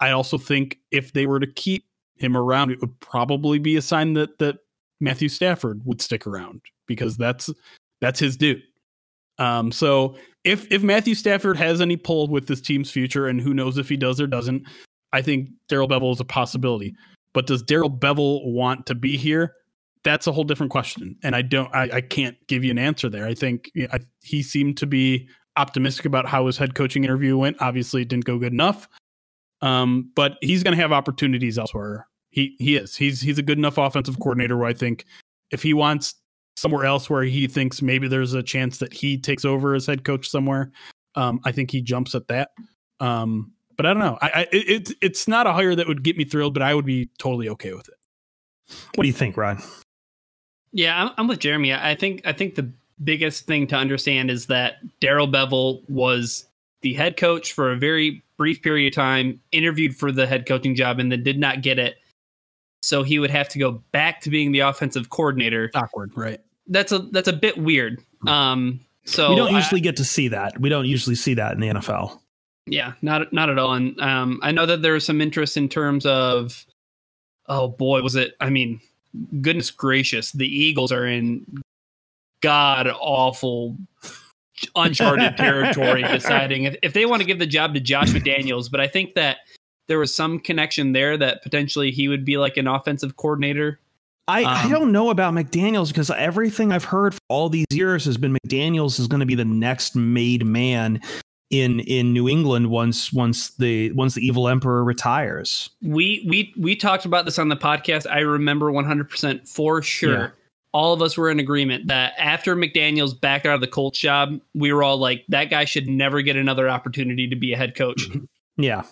[0.00, 1.84] I also think if they were to keep
[2.16, 4.56] him around, it would probably be a sign that that
[5.00, 7.50] Matthew Stafford would stick around because that's
[8.00, 8.62] that's his dude.
[9.38, 13.54] Um, so if if Matthew Stafford has any pull with this team's future, and who
[13.54, 14.64] knows if he does or doesn't,
[15.12, 16.94] I think Darrell Bevell is a possibility.
[17.32, 19.54] But does Darrell Bevell want to be here?
[20.04, 23.08] That's a whole different question, and I don't, I, I can't give you an answer
[23.08, 23.26] there.
[23.26, 27.56] I think I, he seemed to be optimistic about how his head coaching interview went.
[27.60, 28.86] Obviously, it didn't go good enough,
[29.62, 32.06] um, but he's going to have opportunities elsewhere.
[32.30, 32.96] He he is.
[32.96, 35.06] He's he's a good enough offensive coordinator where I think
[35.50, 36.14] if he wants
[36.56, 40.04] somewhere else where he thinks maybe there's a chance that he takes over as head
[40.04, 40.70] coach somewhere,
[41.14, 42.50] um, I think he jumps at that.
[43.00, 44.18] Um, but I don't know.
[44.20, 46.84] I, I it, it's not a hire that would get me thrilled, but I would
[46.84, 47.94] be totally okay with it.
[48.94, 49.60] What do you think, Rod?
[50.74, 51.72] Yeah, I'm, I'm with Jeremy.
[51.72, 52.68] I think I think the
[53.02, 56.46] biggest thing to understand is that Darrell Bevell was
[56.82, 60.74] the head coach for a very brief period of time, interviewed for the head coaching
[60.74, 61.96] job, and then did not get it.
[62.82, 65.70] So he would have to go back to being the offensive coordinator.
[65.74, 66.40] Awkward, right?
[66.66, 68.02] That's a that's a bit weird.
[68.26, 70.60] Um, so we don't usually I, get to see that.
[70.60, 72.18] We don't usually see that in the NFL.
[72.66, 73.74] Yeah, not not at all.
[73.74, 76.66] And um, I know that there was some interest in terms of,
[77.46, 78.34] oh boy, was it?
[78.40, 78.80] I mean,
[79.40, 81.44] goodness gracious, the Eagles are in
[82.42, 83.76] god awful
[84.76, 88.70] uncharted territory deciding if, if they want to give the job to Josh McDaniels.
[88.70, 89.38] But I think that
[89.88, 93.80] there was some connection there that potentially he would be like an offensive coordinator.
[94.26, 98.06] I, um, I don't know about McDaniels because everything I've heard for all these years
[98.06, 101.00] has been McDaniels is going to be the next made man
[101.50, 105.70] in in New England once once the once the evil emperor retires.
[105.82, 108.10] We we we talked about this on the podcast.
[108.10, 110.18] I remember 100% for sure.
[110.18, 110.28] Yeah.
[110.72, 114.40] All of us were in agreement that after McDaniels back out of the Colts job,
[114.54, 117.74] we were all like that guy should never get another opportunity to be a head
[117.76, 118.08] coach.
[118.56, 118.84] Yeah.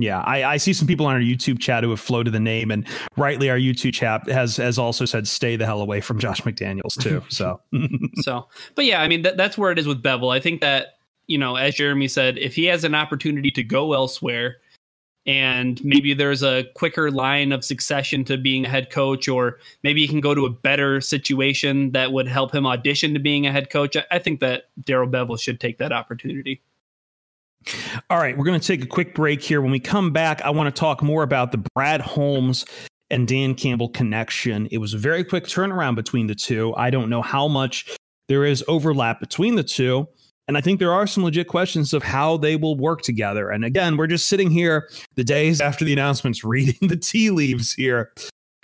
[0.00, 2.70] Yeah, I, I, see some people on our YouTube chat who have floated the name,
[2.70, 2.86] and
[3.18, 6.98] rightly, our YouTube chat has has also said stay the hell away from Josh McDaniels
[6.98, 7.22] too.
[7.28, 7.60] So,
[8.22, 10.34] so, but yeah, I mean that, that's where it is with Bevell.
[10.34, 10.99] I think that
[11.30, 14.56] you know, as Jeremy said, if he has an opportunity to go elsewhere
[15.26, 20.00] and maybe there's a quicker line of succession to being a head coach, or maybe
[20.00, 23.52] he can go to a better situation that would help him audition to being a
[23.52, 26.62] head coach, I think that Darrell Bevell should take that opportunity.
[28.08, 29.60] All right, we're going to take a quick break here.
[29.60, 32.64] When we come back, I want to talk more about the Brad Holmes
[33.08, 34.66] and Dan Campbell connection.
[34.72, 36.74] It was a very quick turnaround between the two.
[36.74, 37.96] I don't know how much
[38.28, 40.08] there is overlap between the two.
[40.50, 43.50] And I think there are some legit questions of how they will work together.
[43.50, 47.72] And again, we're just sitting here the days after the announcements, reading the tea leaves
[47.72, 48.12] here.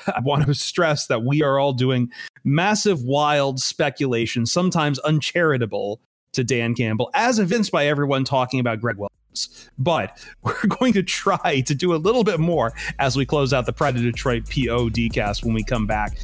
[0.09, 2.11] I want to stress that we are all doing
[2.43, 6.01] massive, wild speculation, sometimes uncharitable,
[6.33, 9.71] to Dan Campbell, as evinced by everyone talking about Gregg Williams.
[9.79, 13.65] But we're going to try to do a little bit more as we close out
[13.65, 16.19] the Pride of Detroit POD cast when we come back.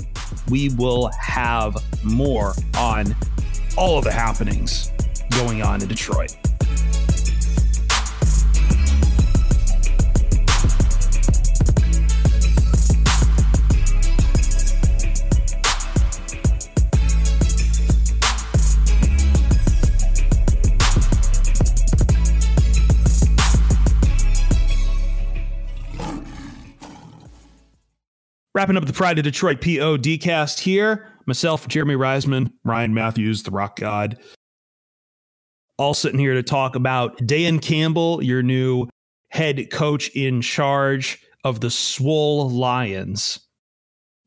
[0.51, 3.15] We will have more on
[3.79, 4.92] all of the happenings
[5.33, 6.37] going on in Detroit.
[28.55, 31.09] Wrapping up the Pride of Detroit POD cast here.
[31.27, 34.19] Myself, Jeremy Reisman, Ryan Matthews, the Rock God,
[35.83, 38.87] all sitting here to talk about Dan Campbell, your new
[39.31, 43.41] head coach in charge of the Swole Lions.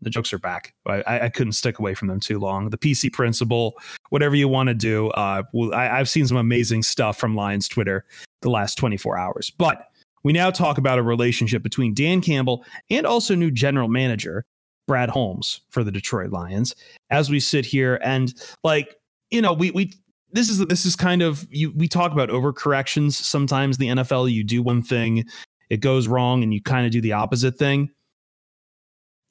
[0.01, 0.73] The jokes are back.
[0.85, 2.71] I, I couldn't stick away from them too long.
[2.71, 3.79] The PC principal,
[4.09, 5.07] whatever you want to do.
[5.11, 5.43] Uh,
[5.73, 8.03] I, I've seen some amazing stuff from Lions Twitter
[8.41, 9.49] the last 24 hours.
[9.49, 9.87] But
[10.23, 14.45] we now talk about a relationship between Dan Campbell and also new general manager
[14.87, 16.75] Brad Holmes for the Detroit Lions
[17.09, 18.33] as we sit here and
[18.63, 18.97] like
[19.31, 19.93] you know we we
[20.35, 24.43] this is this is kind of you we talk about overcorrections sometimes the NFL you
[24.43, 25.25] do one thing
[25.69, 27.89] it goes wrong and you kind of do the opposite thing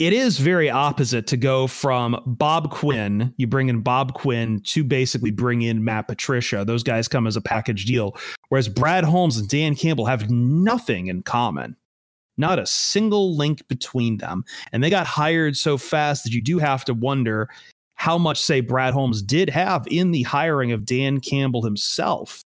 [0.01, 4.83] it is very opposite to go from Bob Quinn, you bring in Bob Quinn to
[4.83, 6.65] basically bring in Matt Patricia.
[6.65, 8.17] Those guys come as a package deal.
[8.49, 11.77] Whereas Brad Holmes and Dan Campbell have nothing in common,
[12.37, 14.45] not a single link between them.
[14.73, 17.49] And they got hired so fast that you do have to wonder
[17.95, 22.43] how much say Brad Holmes did have in the hiring of Dan Campbell himself.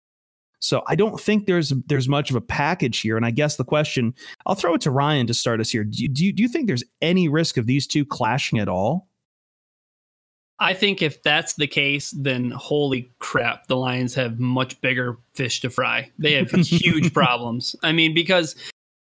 [0.60, 3.16] So I don't think there's there's much of a package here.
[3.16, 4.14] And I guess the question
[4.46, 5.84] I'll throw it to Ryan to start us here.
[5.84, 8.68] Do you, do you, do you think there's any risk of these two clashing at
[8.68, 9.08] all?
[10.60, 15.60] I think if that's the case, then holy crap, the Lions have much bigger fish
[15.60, 16.10] to fry.
[16.18, 17.76] They have huge problems.
[17.84, 18.56] I mean, because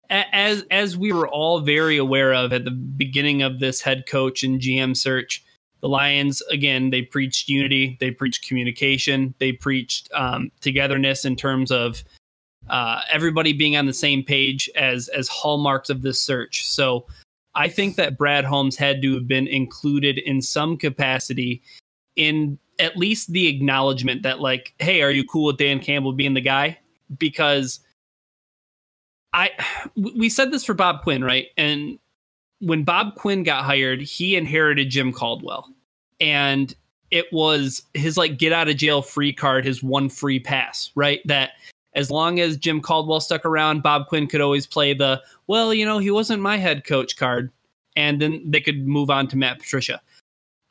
[0.10, 4.44] as as we were all very aware of at the beginning of this head coach
[4.44, 5.44] and GM search,
[5.84, 11.72] the Lions again they preached unity, they preached communication, they preached um, togetherness in terms
[11.72, 12.04] of
[12.70, 16.66] uh, everybody being on the same page as as hallmarks of this search.
[16.66, 17.06] So
[17.54, 21.62] I think that Brad Holmes had to have been included in some capacity
[22.16, 26.34] in at least the acknowledgement that, like, hey, are you cool with Dan Campbell being
[26.34, 26.80] the guy?
[27.18, 27.82] Because
[29.34, 29.50] I
[29.98, 31.48] we said this for Bob Quinn, right?
[31.58, 32.00] And
[32.64, 35.70] when Bob Quinn got hired, he inherited Jim Caldwell.
[36.20, 36.76] And
[37.12, 41.22] it was his like get out of jail free card, his one free pass, right?
[41.26, 41.52] That
[41.96, 45.86] as long as Jim Caldwell stuck around, Bob Quinn could always play the, well, you
[45.86, 47.52] know, he wasn't my head coach card.
[47.96, 50.02] And then they could move on to Matt Patricia.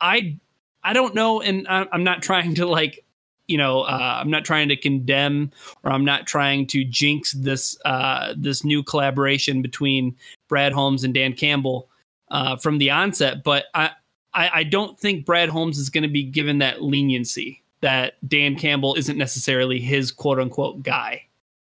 [0.01, 0.37] I
[0.83, 3.02] I don't know, and I'm not trying to like,
[3.47, 5.51] you know, uh, I'm not trying to condemn
[5.83, 10.15] or I'm not trying to jinx this uh, this new collaboration between
[10.47, 11.89] Brad Holmes and Dan Campbell
[12.31, 13.43] uh, from the onset.
[13.43, 13.91] But I,
[14.33, 18.55] I I don't think Brad Holmes is going to be given that leniency that Dan
[18.55, 21.23] Campbell isn't necessarily his quote unquote guy.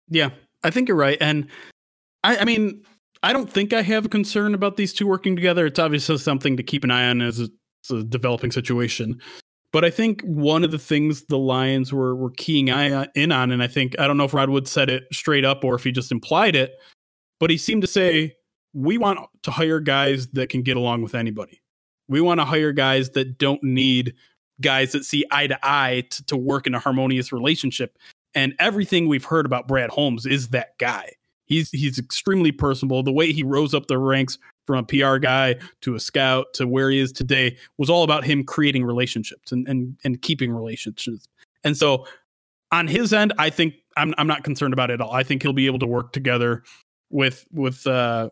[0.08, 0.30] Yeah,
[0.64, 1.18] I think you're right.
[1.20, 1.46] And
[2.24, 2.84] I, I mean,
[3.22, 5.66] I don't think I have a concern about these two working together.
[5.66, 7.48] It's obviously something to keep an eye on as a,
[7.84, 9.20] as a developing situation.
[9.72, 13.52] But I think one of the things the Lions were were keying uh, in on,
[13.52, 15.84] and I think I don't know if Rod Wood said it straight up or if
[15.84, 16.74] he just implied it,
[17.38, 18.34] but he seemed to say
[18.72, 21.60] we want to hire guys that can get along with anybody.
[22.08, 24.14] We want to hire guys that don't need
[24.60, 27.96] guys that see eye to eye to, to work in a harmonious relationship.
[28.34, 31.12] And everything we've heard about Brad Holmes is that guy.
[31.46, 33.02] He's he's extremely personable.
[33.02, 34.38] The way he rose up the ranks
[34.70, 38.22] from a PR guy to a scout to where he is today was all about
[38.22, 41.26] him creating relationships and and, and keeping relationships.
[41.64, 42.06] And so
[42.70, 45.12] on his end, I think I'm I'm not concerned about it at all.
[45.12, 46.62] I think he'll be able to work together
[47.10, 48.30] with with uh,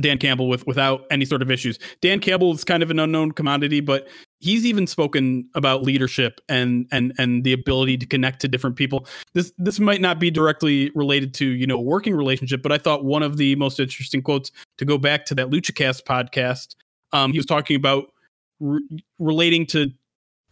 [0.00, 1.78] Dan Campbell with without any sort of issues.
[2.00, 4.08] Dan Campbell is kind of an unknown commodity, but
[4.40, 9.06] he's even spoken about leadership and and and the ability to connect to different people.
[9.34, 12.78] This this might not be directly related to you know a working relationship, but I
[12.78, 16.74] thought one of the most interesting quotes to go back to that LuchaCast podcast.
[17.12, 18.12] Um, he was talking about
[18.58, 18.80] re-
[19.18, 19.90] relating to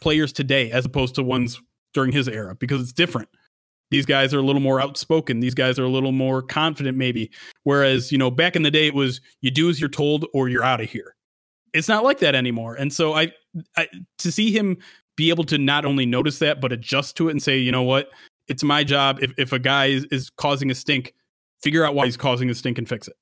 [0.01, 1.61] players today as opposed to ones
[1.93, 3.29] during his era because it's different
[3.91, 7.31] these guys are a little more outspoken these guys are a little more confident maybe
[7.65, 10.49] whereas you know back in the day it was you do as you're told or
[10.49, 11.17] you're out of here
[11.73, 12.75] it's not like that anymore.
[12.75, 13.33] And so I,
[13.77, 13.89] I
[14.19, 14.79] to see him
[15.17, 17.83] be able to not only notice that but adjust to it and say you know
[17.83, 18.11] what?
[18.49, 19.19] It's my job.
[19.21, 21.15] If, if a guy is, is causing a stink
[21.63, 23.17] figure out why he's causing a stink and fix it.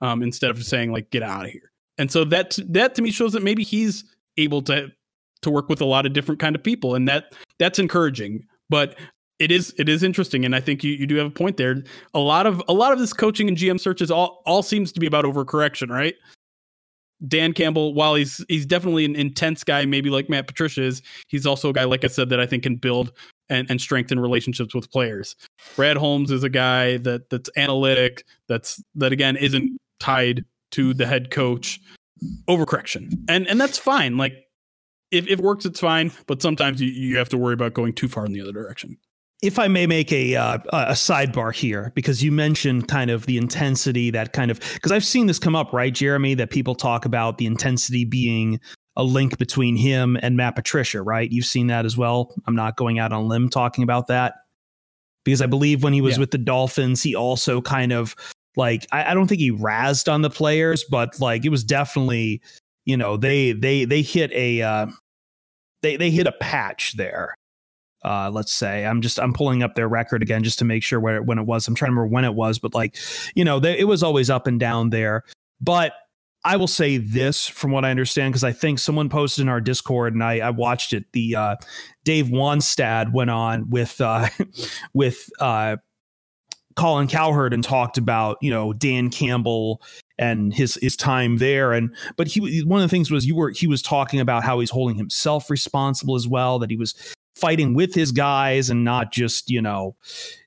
[0.00, 1.70] Um, instead of saying like get out of here.
[1.96, 4.04] And so that that to me shows that maybe he's
[4.36, 4.88] able to
[5.42, 8.46] to work with a lot of different kind of people and that that's encouraging.
[8.68, 8.96] But
[9.38, 11.82] it is it is interesting and i think you, you do have a point there.
[12.14, 15.00] A lot of a lot of this coaching and gm searches all all seems to
[15.00, 16.14] be about overcorrection right
[17.28, 21.46] dan campbell while he's he's definitely an intense guy maybe like matt patricia is he's
[21.46, 23.12] also a guy like i said that i think can build
[23.48, 25.36] and, and strengthen relationships with players.
[25.76, 31.06] Brad holmes is a guy that that's analytic that's that again isn't tied to the
[31.06, 31.80] head coach.
[32.48, 34.16] Overcorrection and and that's fine.
[34.16, 34.34] Like
[35.10, 37.92] if, if it works it's fine but sometimes you, you have to worry about going
[37.92, 38.96] too far in the other direction
[39.44, 43.36] if I may make a uh, a sidebar here, because you mentioned kind of the
[43.36, 46.34] intensity that kind of because I've seen this come up, right, Jeremy?
[46.34, 48.58] That people talk about the intensity being
[48.96, 51.30] a link between him and Matt Patricia, right?
[51.30, 52.34] You've seen that as well.
[52.46, 54.34] I'm not going out on limb talking about that
[55.24, 56.20] because I believe when he was yeah.
[56.20, 58.16] with the Dolphins, he also kind of
[58.56, 62.40] like I, I don't think he razzed on the players, but like it was definitely
[62.86, 64.86] you know they they they hit a uh,
[65.82, 67.36] they they hit a patch there
[68.04, 71.00] uh, let's say I'm just I'm pulling up their record again just to make sure
[71.00, 71.66] where when it was.
[71.66, 72.96] I'm trying to remember when it was, but like
[73.34, 75.24] you know, they, it was always up and down there.
[75.60, 75.92] But
[76.44, 79.62] I will say this from what I understand because I think someone posted in our
[79.62, 81.06] Discord and I, I watched it.
[81.12, 81.56] The uh,
[82.04, 84.28] Dave Wannstedt went on with uh,
[84.94, 85.76] with uh,
[86.76, 89.80] Colin Cowherd and talked about you know Dan Campbell
[90.18, 93.50] and his his time there and but he one of the things was you were
[93.50, 96.94] he was talking about how he's holding himself responsible as well that he was
[97.34, 99.96] fighting with his guys and not just you know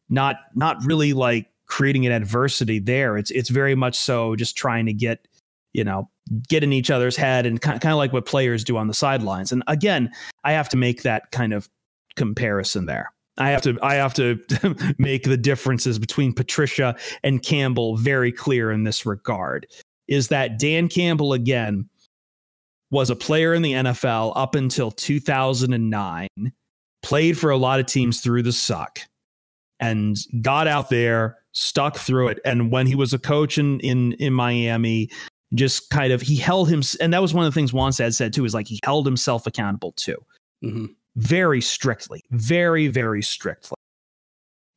[0.10, 3.18] not not really like creating an adversity there.
[3.18, 5.28] It's it's very much so just trying to get
[5.74, 6.10] you know
[6.48, 8.94] get in each other's head and kind kind of like what players do on the
[8.94, 9.52] sidelines.
[9.52, 10.12] And again
[10.44, 11.70] i have to make that kind of
[12.18, 13.14] comparison there.
[13.38, 14.40] I have to I have to
[14.98, 19.68] make the differences between Patricia and Campbell very clear in this regard.
[20.08, 21.90] Is that Dan Campbell again
[22.90, 26.28] was a player in the NFL up until 2009,
[27.08, 29.00] played for a lot of teams through the suck,
[29.80, 32.40] and got out there, stuck through it.
[32.44, 35.10] And when he was a coach in in in Miami,
[35.54, 38.16] just kind of he held him, and that was one of the things Wannstedt said
[38.16, 40.18] said too, is like he held himself accountable too.
[40.64, 40.86] Mm-hmm
[41.18, 43.76] very strictly, very, very strictly.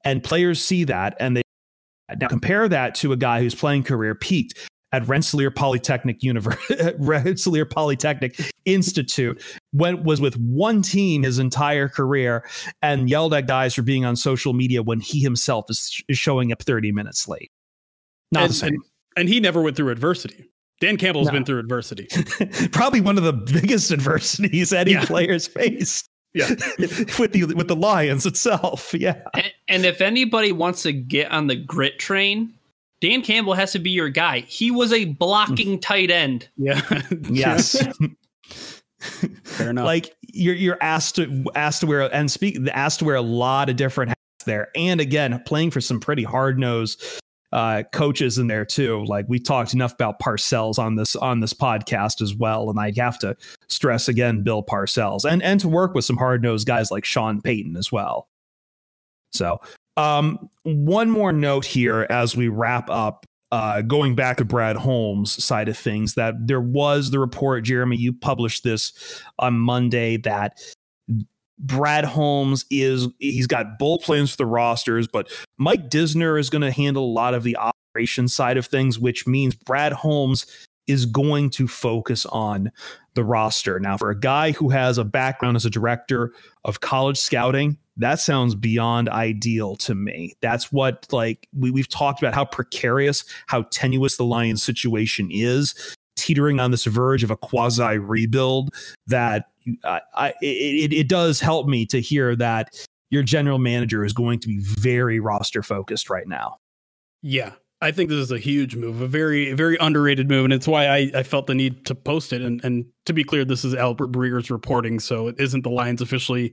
[0.04, 1.42] And players see that and they
[2.18, 4.58] now compare that to a guy whose playing career peaked
[4.92, 12.44] at Rensselaer Polytechnic University, Rensselaer Polytechnic Institute, when was with one team his entire career
[12.82, 16.52] and yelled at guys for being on social media when he himself is, is showing
[16.52, 17.50] up 30 minutes late.
[18.32, 18.68] Not and, the same.
[18.74, 18.82] And,
[19.16, 20.46] and he never went through adversity.
[20.80, 21.32] Dan Campbell's no.
[21.32, 22.08] been through adversity.
[22.72, 25.04] Probably one of the biggest adversities any yeah.
[25.04, 26.06] player's faced.
[26.32, 28.94] Yeah, with the with the Lions itself.
[28.94, 32.54] Yeah, and, and if anybody wants to get on the grit train,
[33.00, 34.40] Dan Campbell has to be your guy.
[34.40, 36.48] He was a blocking tight end.
[36.56, 36.82] Yeah.
[37.28, 37.82] yes.
[38.98, 39.86] Fair enough.
[39.86, 43.70] Like you're you're asked to asked to wear and speak asked to wear a lot
[43.70, 44.68] of different hats there.
[44.76, 47.02] And again, playing for some pretty hard nosed
[47.52, 49.04] uh, coaches in there too.
[49.06, 52.96] Like we talked enough about Parcells on this on this podcast as well, and I'd
[52.98, 53.36] have to
[53.68, 57.40] stress again Bill Parcells and and to work with some hard nosed guys like Sean
[57.40, 58.28] Payton as well.
[59.32, 59.60] So,
[60.00, 63.26] um, one more note here as we wrap up.
[63.52, 67.96] Uh, going back to Brad Holmes' side of things, that there was the report, Jeremy,
[67.96, 68.92] you published this
[69.40, 70.56] on Monday that
[71.58, 75.28] Brad Holmes is he's got bull plans for the rosters, but
[75.58, 79.26] Mike Disner is going to handle a lot of the operation side of things, which
[79.26, 80.46] means Brad Holmes
[80.86, 82.70] is going to focus on
[83.14, 83.78] the roster.
[83.78, 86.32] Now, for a guy who has a background as a director
[86.64, 90.34] of college scouting, that sounds beyond ideal to me.
[90.42, 95.96] That's what like we, we've talked about how precarious, how tenuous the Lions situation is
[96.16, 98.70] teetering on this verge of a quasi rebuild
[99.06, 99.46] that
[99.84, 102.68] uh, I, I it, it does help me to hear that
[103.10, 106.56] your general manager is going to be very roster focused right now.
[107.22, 110.68] Yeah, I think this is a huge move, a very, very underrated move, and it's
[110.68, 112.42] why I, I felt the need to post it.
[112.42, 116.00] And, and to be clear, this is Albert Breer's reporting, so it isn't the Lions
[116.02, 116.52] officially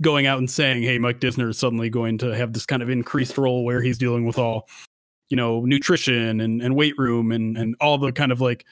[0.00, 2.88] going out and saying, "Hey, Mike Disner is suddenly going to have this kind of
[2.88, 4.68] increased role where he's dealing with all,
[5.28, 8.64] you know, nutrition and, and weight room and and all the kind of like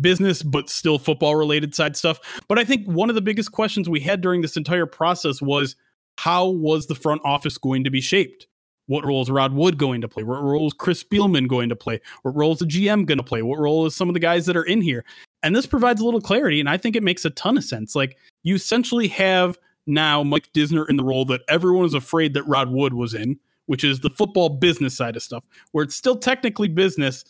[0.00, 2.20] business but still football related side stuff.
[2.48, 5.76] But I think one of the biggest questions we had during this entire process was
[6.18, 8.46] how was the front office going to be shaped?
[8.86, 10.22] What role is Rod Wood going to play?
[10.22, 12.00] What role is Chris Spielman going to play?
[12.22, 13.42] What role is the GM going to play?
[13.42, 15.04] What role is some of the guys that are in here?
[15.42, 17.94] And this provides a little clarity, and I think it makes a ton of sense.
[17.94, 19.58] Like you essentially have
[19.88, 23.38] now Mike Disner in the role that everyone was afraid that Rod Wood was in,
[23.66, 27.24] which is the football business side of stuff, where it's still technically business,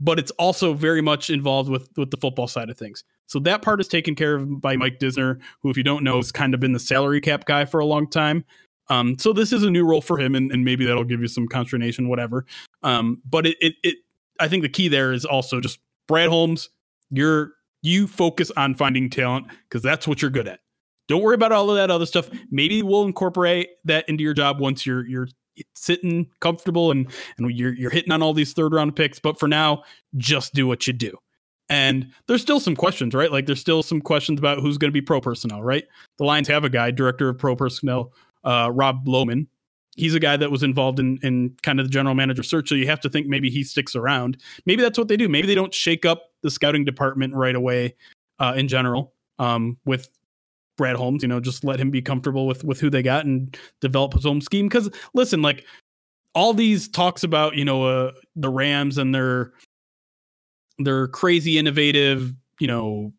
[0.00, 3.04] but it's also very much involved with with the football side of things.
[3.26, 6.16] So that part is taken care of by Mike Disner, who, if you don't know,
[6.16, 8.44] has kind of been the salary cap guy for a long time.
[8.88, 11.28] Um, so this is a new role for him, and, and maybe that'll give you
[11.28, 12.44] some consternation, whatever.
[12.82, 13.96] Um, but it, it, it,
[14.38, 16.68] I think the key there is also just Brad Holmes.
[17.10, 17.52] You're
[17.82, 20.60] you focus on finding talent because that's what you're good at.
[21.08, 22.30] Don't worry about all of that other stuff.
[22.50, 25.28] Maybe we'll incorporate that into your job once you're you're
[25.74, 29.18] sitting comfortable and and you're you're hitting on all these third round picks.
[29.18, 29.82] But for now,
[30.16, 31.16] just do what you do.
[31.68, 33.32] And there's still some questions, right?
[33.32, 35.84] Like there's still some questions about who's going to be pro personnel, right?
[36.18, 38.12] The Lions have a guy, director of pro personnel,
[38.44, 39.46] uh, Rob Lohman.
[39.96, 42.68] He's a guy that was involved in in kind of the general manager search.
[42.68, 44.38] So you have to think maybe he sticks around.
[44.66, 45.28] Maybe that's what they do.
[45.28, 47.94] Maybe they don't shake up the scouting department right away
[48.38, 50.10] uh, in general um, with
[50.76, 53.56] Brad Holmes, you know, just let him be comfortable with with who they got and
[53.80, 54.68] develop his own scheme.
[54.68, 55.64] Because listen, like
[56.34, 59.52] all these talks about you know uh, the Rams and their
[60.78, 63.12] their crazy innovative, you know,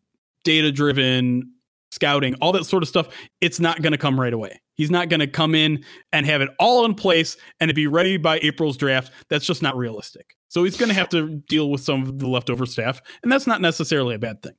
[0.44, 1.50] data driven
[1.90, 3.08] scouting, all that sort of stuff.
[3.40, 4.60] It's not going to come right away.
[4.74, 5.82] He's not going to come in
[6.12, 9.10] and have it all in place and be ready by April's draft.
[9.30, 10.36] That's just not realistic.
[10.48, 13.46] So he's going to have to deal with some of the leftover staff, and that's
[13.46, 14.54] not necessarily a bad thing.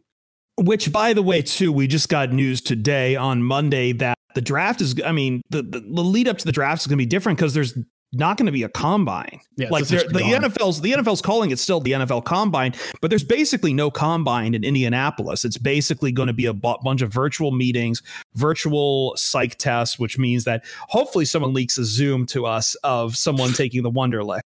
[0.57, 4.81] Which, by the way, too, we just got news today on Monday that the draft
[4.81, 7.05] is, I mean, the, the, the lead up to the draft is going to be
[7.05, 7.77] different because there's
[8.13, 9.39] not going to be a combine.
[9.57, 13.73] Yeah, like the NFL's the NFL's calling it still the NFL combine, but there's basically
[13.73, 15.43] no combine in Indianapolis.
[15.43, 18.01] It's basically going to be a b- bunch of virtual meetings,
[18.35, 23.53] virtual psych tests, which means that hopefully someone leaks a Zoom to us of someone
[23.53, 24.41] taking the Wonderlic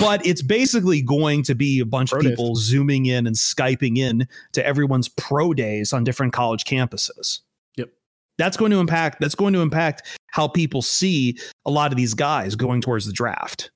[0.00, 2.64] but it's basically going to be a bunch pro of people days.
[2.64, 7.40] zooming in and skyping in to everyone's pro days on different college campuses.
[7.76, 7.90] Yep.
[8.36, 12.14] That's going to impact that's going to impact how people see a lot of these
[12.14, 13.70] guys going towards the draft.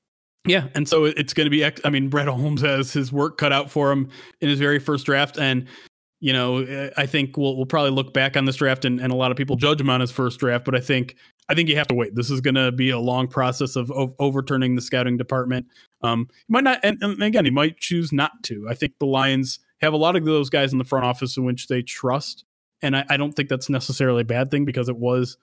[0.45, 1.65] Yeah, and so it's going to be.
[1.65, 4.09] I mean, Brad Holmes has his work cut out for him
[4.41, 5.69] in his very first draft, and
[6.19, 9.17] you know, I think we'll we'll probably look back on this draft, and, and a
[9.17, 10.65] lot of people judge him on his first draft.
[10.65, 11.15] But I think
[11.49, 12.15] I think you have to wait.
[12.15, 15.67] This is going to be a long process of, of overturning the scouting department.
[16.03, 18.67] Um, he might not, and, and again, he might choose not to.
[18.69, 21.45] I think the Lions have a lot of those guys in the front office in
[21.45, 22.45] which they trust,
[22.83, 25.37] and I, I don't think that's necessarily a bad thing because it was,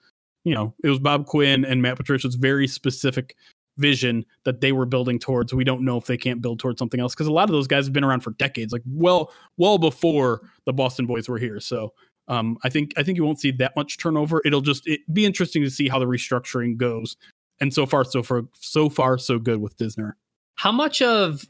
[0.44, 3.36] you know, it was Bob Quinn and Matt Patricia's very specific
[3.78, 5.54] vision that they were building towards.
[5.54, 7.66] We don't know if they can't build towards something else because a lot of those
[7.66, 11.60] guys have been around for decades, like well, well before the Boston boys were here.
[11.60, 11.92] So
[12.28, 14.40] um, I think I think you won't see that much turnover.
[14.44, 17.16] It'll just it be interesting to see how the restructuring goes.
[17.60, 20.12] And so far, so far, so far, so good with Disner.
[20.60, 21.44] How much of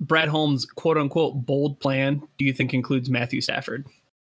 [0.00, 3.86] Brad Holmes' quote unquote bold plan do you think includes Matthew Stafford?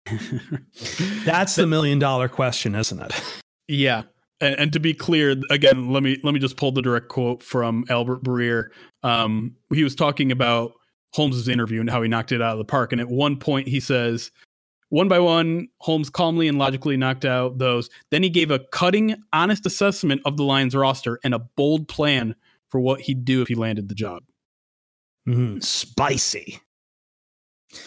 [1.24, 3.40] That's the million dollar question, isn't it?
[3.66, 4.02] Yeah
[4.40, 7.42] and, and, to be clear, again, let me let me just pull the direct quote
[7.42, 8.68] from Albert Breer.
[9.02, 10.72] Um, he was talking about
[11.12, 12.92] Holmes's interview and how he knocked it out of the park.
[12.92, 14.30] And at one point, he says,
[14.88, 17.90] "One by one, Holmes calmly and logically knocked out those.
[18.10, 22.34] Then he gave a cutting, honest assessment of the Lions roster and a bold plan
[22.70, 24.22] for what he'd do if he landed the job."
[25.28, 26.60] Mm, spicy.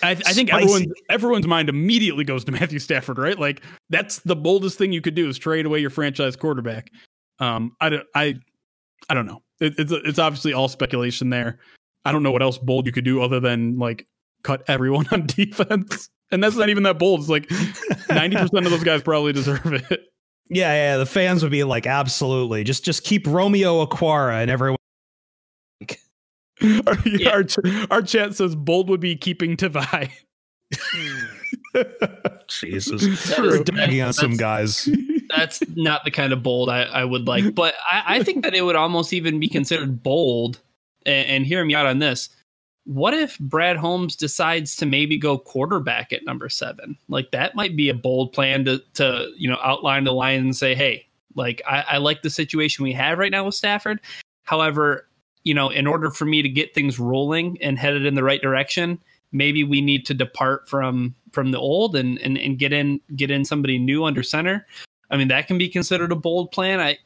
[0.01, 3.37] I, I think everyone's everyone's mind immediately goes to Matthew Stafford, right?
[3.37, 6.89] Like that's the boldest thing you could do is trade away your franchise quarterback.
[7.39, 8.35] Um, I don't, I,
[9.09, 9.41] I don't know.
[9.59, 11.59] It, it's it's obviously all speculation there.
[12.05, 14.07] I don't know what else bold you could do other than like
[14.43, 17.19] cut everyone on defense, and that's not even that bold.
[17.19, 17.51] It's like
[18.09, 20.12] ninety percent of those guys probably deserve it.
[20.49, 20.97] Yeah, yeah.
[20.97, 24.77] The fans would be like, absolutely, just just keep Romeo Okwara and everyone
[26.63, 27.29] our, yeah.
[27.29, 27.43] our,
[27.91, 30.11] our chat says bold would be keeping Tavai.
[32.47, 34.89] Jesus, we're dogging on some guys.
[35.35, 38.53] That's not the kind of bold I, I would like, but I, I, think that
[38.53, 40.59] it would almost even be considered bold.
[41.05, 42.29] And, and hear me out on this.
[42.85, 46.97] What if Brad Holmes decides to maybe go quarterback at number seven?
[47.07, 50.55] Like that might be a bold plan to to you know outline the line and
[50.55, 54.01] say, hey, like I, I like the situation we have right now with Stafford.
[54.43, 55.07] However,
[55.43, 58.41] you know, in order for me to get things rolling and headed in the right
[58.41, 58.99] direction,
[59.31, 63.31] maybe we need to depart from from the old and and, and get in get
[63.31, 64.65] in somebody new under center.
[65.09, 66.79] I mean, that can be considered a bold plan.
[66.79, 66.97] I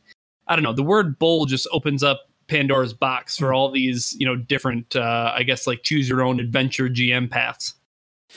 [0.48, 0.74] I don't know.
[0.74, 5.34] The word bold just opens up Pandora's box for all these, you know, different uh
[5.36, 7.76] I guess like choose your own adventure GM paths.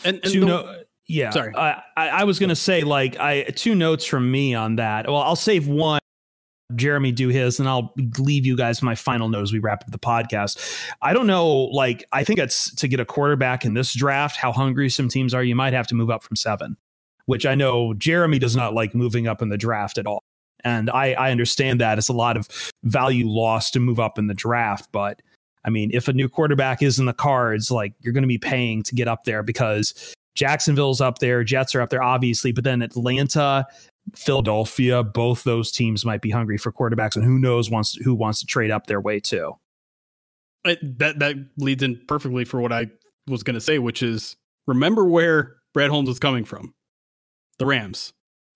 [0.05, 1.55] And, and the, know, yeah, sorry.
[1.57, 5.07] I, I was gonna say like I two notes from me on that.
[5.07, 6.01] Well, I'll save one
[6.77, 9.91] Jeremy do his, and I'll leave you guys my final note as we wrap up
[9.91, 10.59] the podcast.
[11.03, 14.37] I don't know, like I think it's to get a quarterback in this draft.
[14.37, 16.77] How hungry some teams are, you might have to move up from seven,
[17.27, 20.23] which I know Jeremy does not like moving up in the draft at all,
[20.65, 22.49] and I I understand that it's a lot of
[22.85, 25.21] value lost to move up in the draft, but.
[25.63, 28.39] I mean, if a new quarterback is in the cards, like you're going to be
[28.39, 32.65] paying to get up there because Jacksonville's up there, Jets are up there, obviously, but
[32.65, 33.67] then Atlanta
[34.15, 38.41] Philadelphia, both those teams might be hungry for quarterbacks, and who knows wants who wants
[38.41, 39.55] to trade up their way too.
[40.65, 42.87] It, that that leads in perfectly for what I
[43.27, 44.37] was going to say, which is
[44.67, 46.75] remember where Brad Holmes was coming from,
[47.59, 48.13] the Rams,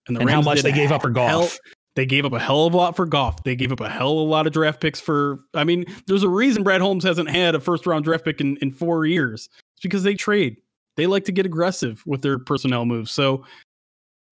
[0.07, 1.57] and the and Rams how much they gave up for Goff.
[1.95, 3.43] They gave up a hell of a lot for Goff.
[3.43, 5.39] They gave up a hell of a lot of draft picks for.
[5.53, 8.57] I mean, there's a reason Brad Holmes hasn't had a first round draft pick in
[8.57, 9.49] in four years.
[9.75, 10.57] It's because they trade.
[10.97, 13.11] They like to get aggressive with their personnel moves.
[13.11, 13.45] So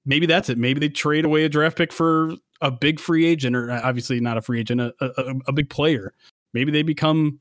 [0.06, 0.58] maybe that's it.
[0.58, 4.38] Maybe they trade away a draft pick for a big free agent, or obviously not
[4.38, 6.14] a free agent, a, a, a big player.
[6.54, 7.40] Maybe they become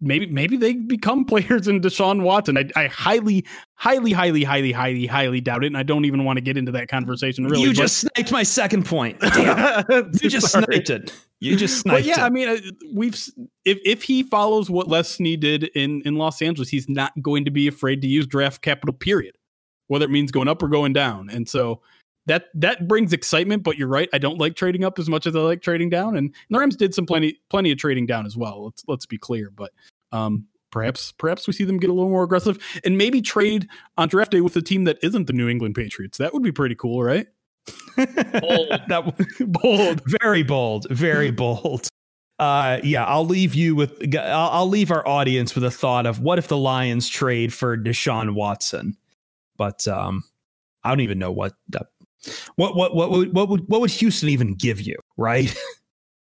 [0.00, 2.58] maybe maybe they become players in Deshaun Watson.
[2.58, 3.44] I, I highly,
[3.74, 6.72] highly, highly, highly, highly, highly doubt it, and I don't even want to get into
[6.72, 7.44] that conversation.
[7.44, 9.20] Really, you just sniped my second point.
[9.34, 9.84] Damn.
[10.22, 10.64] you just Sorry.
[10.64, 11.12] sniped it.
[11.40, 12.26] You just sniped but yeah, it.
[12.26, 12.58] I mean, uh,
[12.94, 13.14] we've
[13.64, 17.44] if if he follows what Les Snead did in in Los Angeles, he's not going
[17.44, 18.94] to be afraid to use draft capital.
[18.94, 19.36] Period
[19.88, 21.30] whether it means going up or going down.
[21.30, 21.80] And so
[22.26, 23.62] that that brings excitement.
[23.62, 26.16] But you're right, I don't like trading up as much as I like trading down.
[26.16, 28.64] And, and the Rams did some plenty plenty of trading down as well.
[28.64, 29.50] Let's let's be clear.
[29.50, 29.72] But
[30.12, 34.08] um, perhaps perhaps we see them get a little more aggressive and maybe trade on
[34.08, 36.18] draft day with a team that isn't the New England Patriots.
[36.18, 37.26] That would be pretty cool, right?
[37.96, 38.06] bold.
[38.88, 41.88] that bold, very bold, very bold.
[42.38, 44.14] Uh, yeah, I'll leave you with.
[44.14, 47.76] I'll, I'll leave our audience with a thought of what if the Lions trade for
[47.76, 48.96] Deshaun Watson.
[49.56, 50.22] But um,
[50.84, 51.86] I don't even know what the,
[52.56, 55.54] what what what what what would what would Houston even give you, right?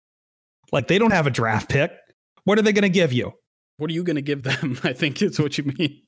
[0.72, 1.93] like they don't have a draft pick.
[2.45, 3.32] What are they going to give you?
[3.76, 4.78] What are you going to give them?
[4.84, 6.03] I think is what you mean.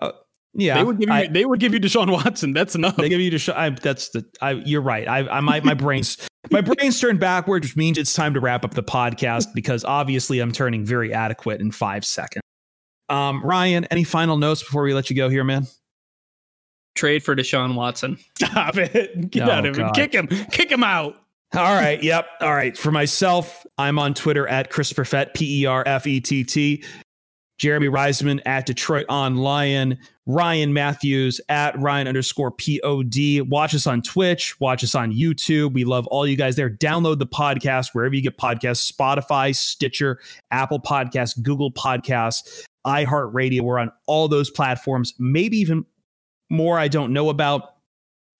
[0.00, 0.12] Uh,
[0.54, 1.14] yeah, they would give you.
[1.14, 2.52] I, they would give you Deshaun Watson.
[2.52, 2.96] That's enough.
[2.96, 3.54] They give you Deshaun.
[3.54, 4.24] I, that's the.
[4.40, 5.06] I, you're right.
[5.06, 6.16] I, I my my brain's
[6.50, 10.40] My brain's turned backwards, which means it's time to wrap up the podcast because obviously
[10.40, 12.42] I'm turning very adequate in five seconds.
[13.08, 15.66] Um, Ryan, any final notes before we let you go here, man?
[16.94, 18.18] Trade for Deshaun Watson.
[18.38, 19.30] Stop it.
[19.30, 19.86] Get Oh, out of him.
[19.86, 19.94] God.
[19.94, 20.26] Kick him.
[20.50, 21.16] Kick him out.
[21.54, 22.02] All right.
[22.02, 22.26] Yep.
[22.40, 22.76] All right.
[22.76, 26.84] For myself, I'm on Twitter at Chris Perfett, P E R F E T T.
[27.58, 29.98] Jeremy Reisman at Detroit on Lion.
[30.26, 33.42] Ryan Matthews at Ryan underscore POD.
[33.50, 34.58] Watch us on Twitch.
[34.60, 35.74] Watch us on YouTube.
[35.74, 36.70] We love all you guys there.
[36.70, 40.20] Download the podcast wherever you get podcasts Spotify, Stitcher,
[40.50, 43.60] Apple Podcasts, Google Podcasts, iHeartRadio.
[43.60, 45.84] We're on all those platforms, maybe even
[46.50, 47.76] more I don't know about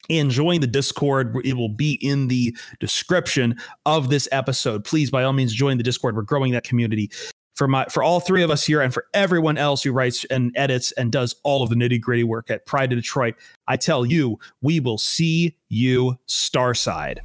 [0.08, 3.56] enjoying the discord it will be in the description
[3.86, 4.84] of this episode.
[4.84, 6.16] Please by all means join the discord.
[6.16, 7.10] We're growing that community.
[7.54, 10.52] For my for all three of us here and for everyone else who writes and
[10.56, 13.34] edits and does all of the nitty gritty work at pride of detroit
[13.68, 17.18] i tell you we will see you starside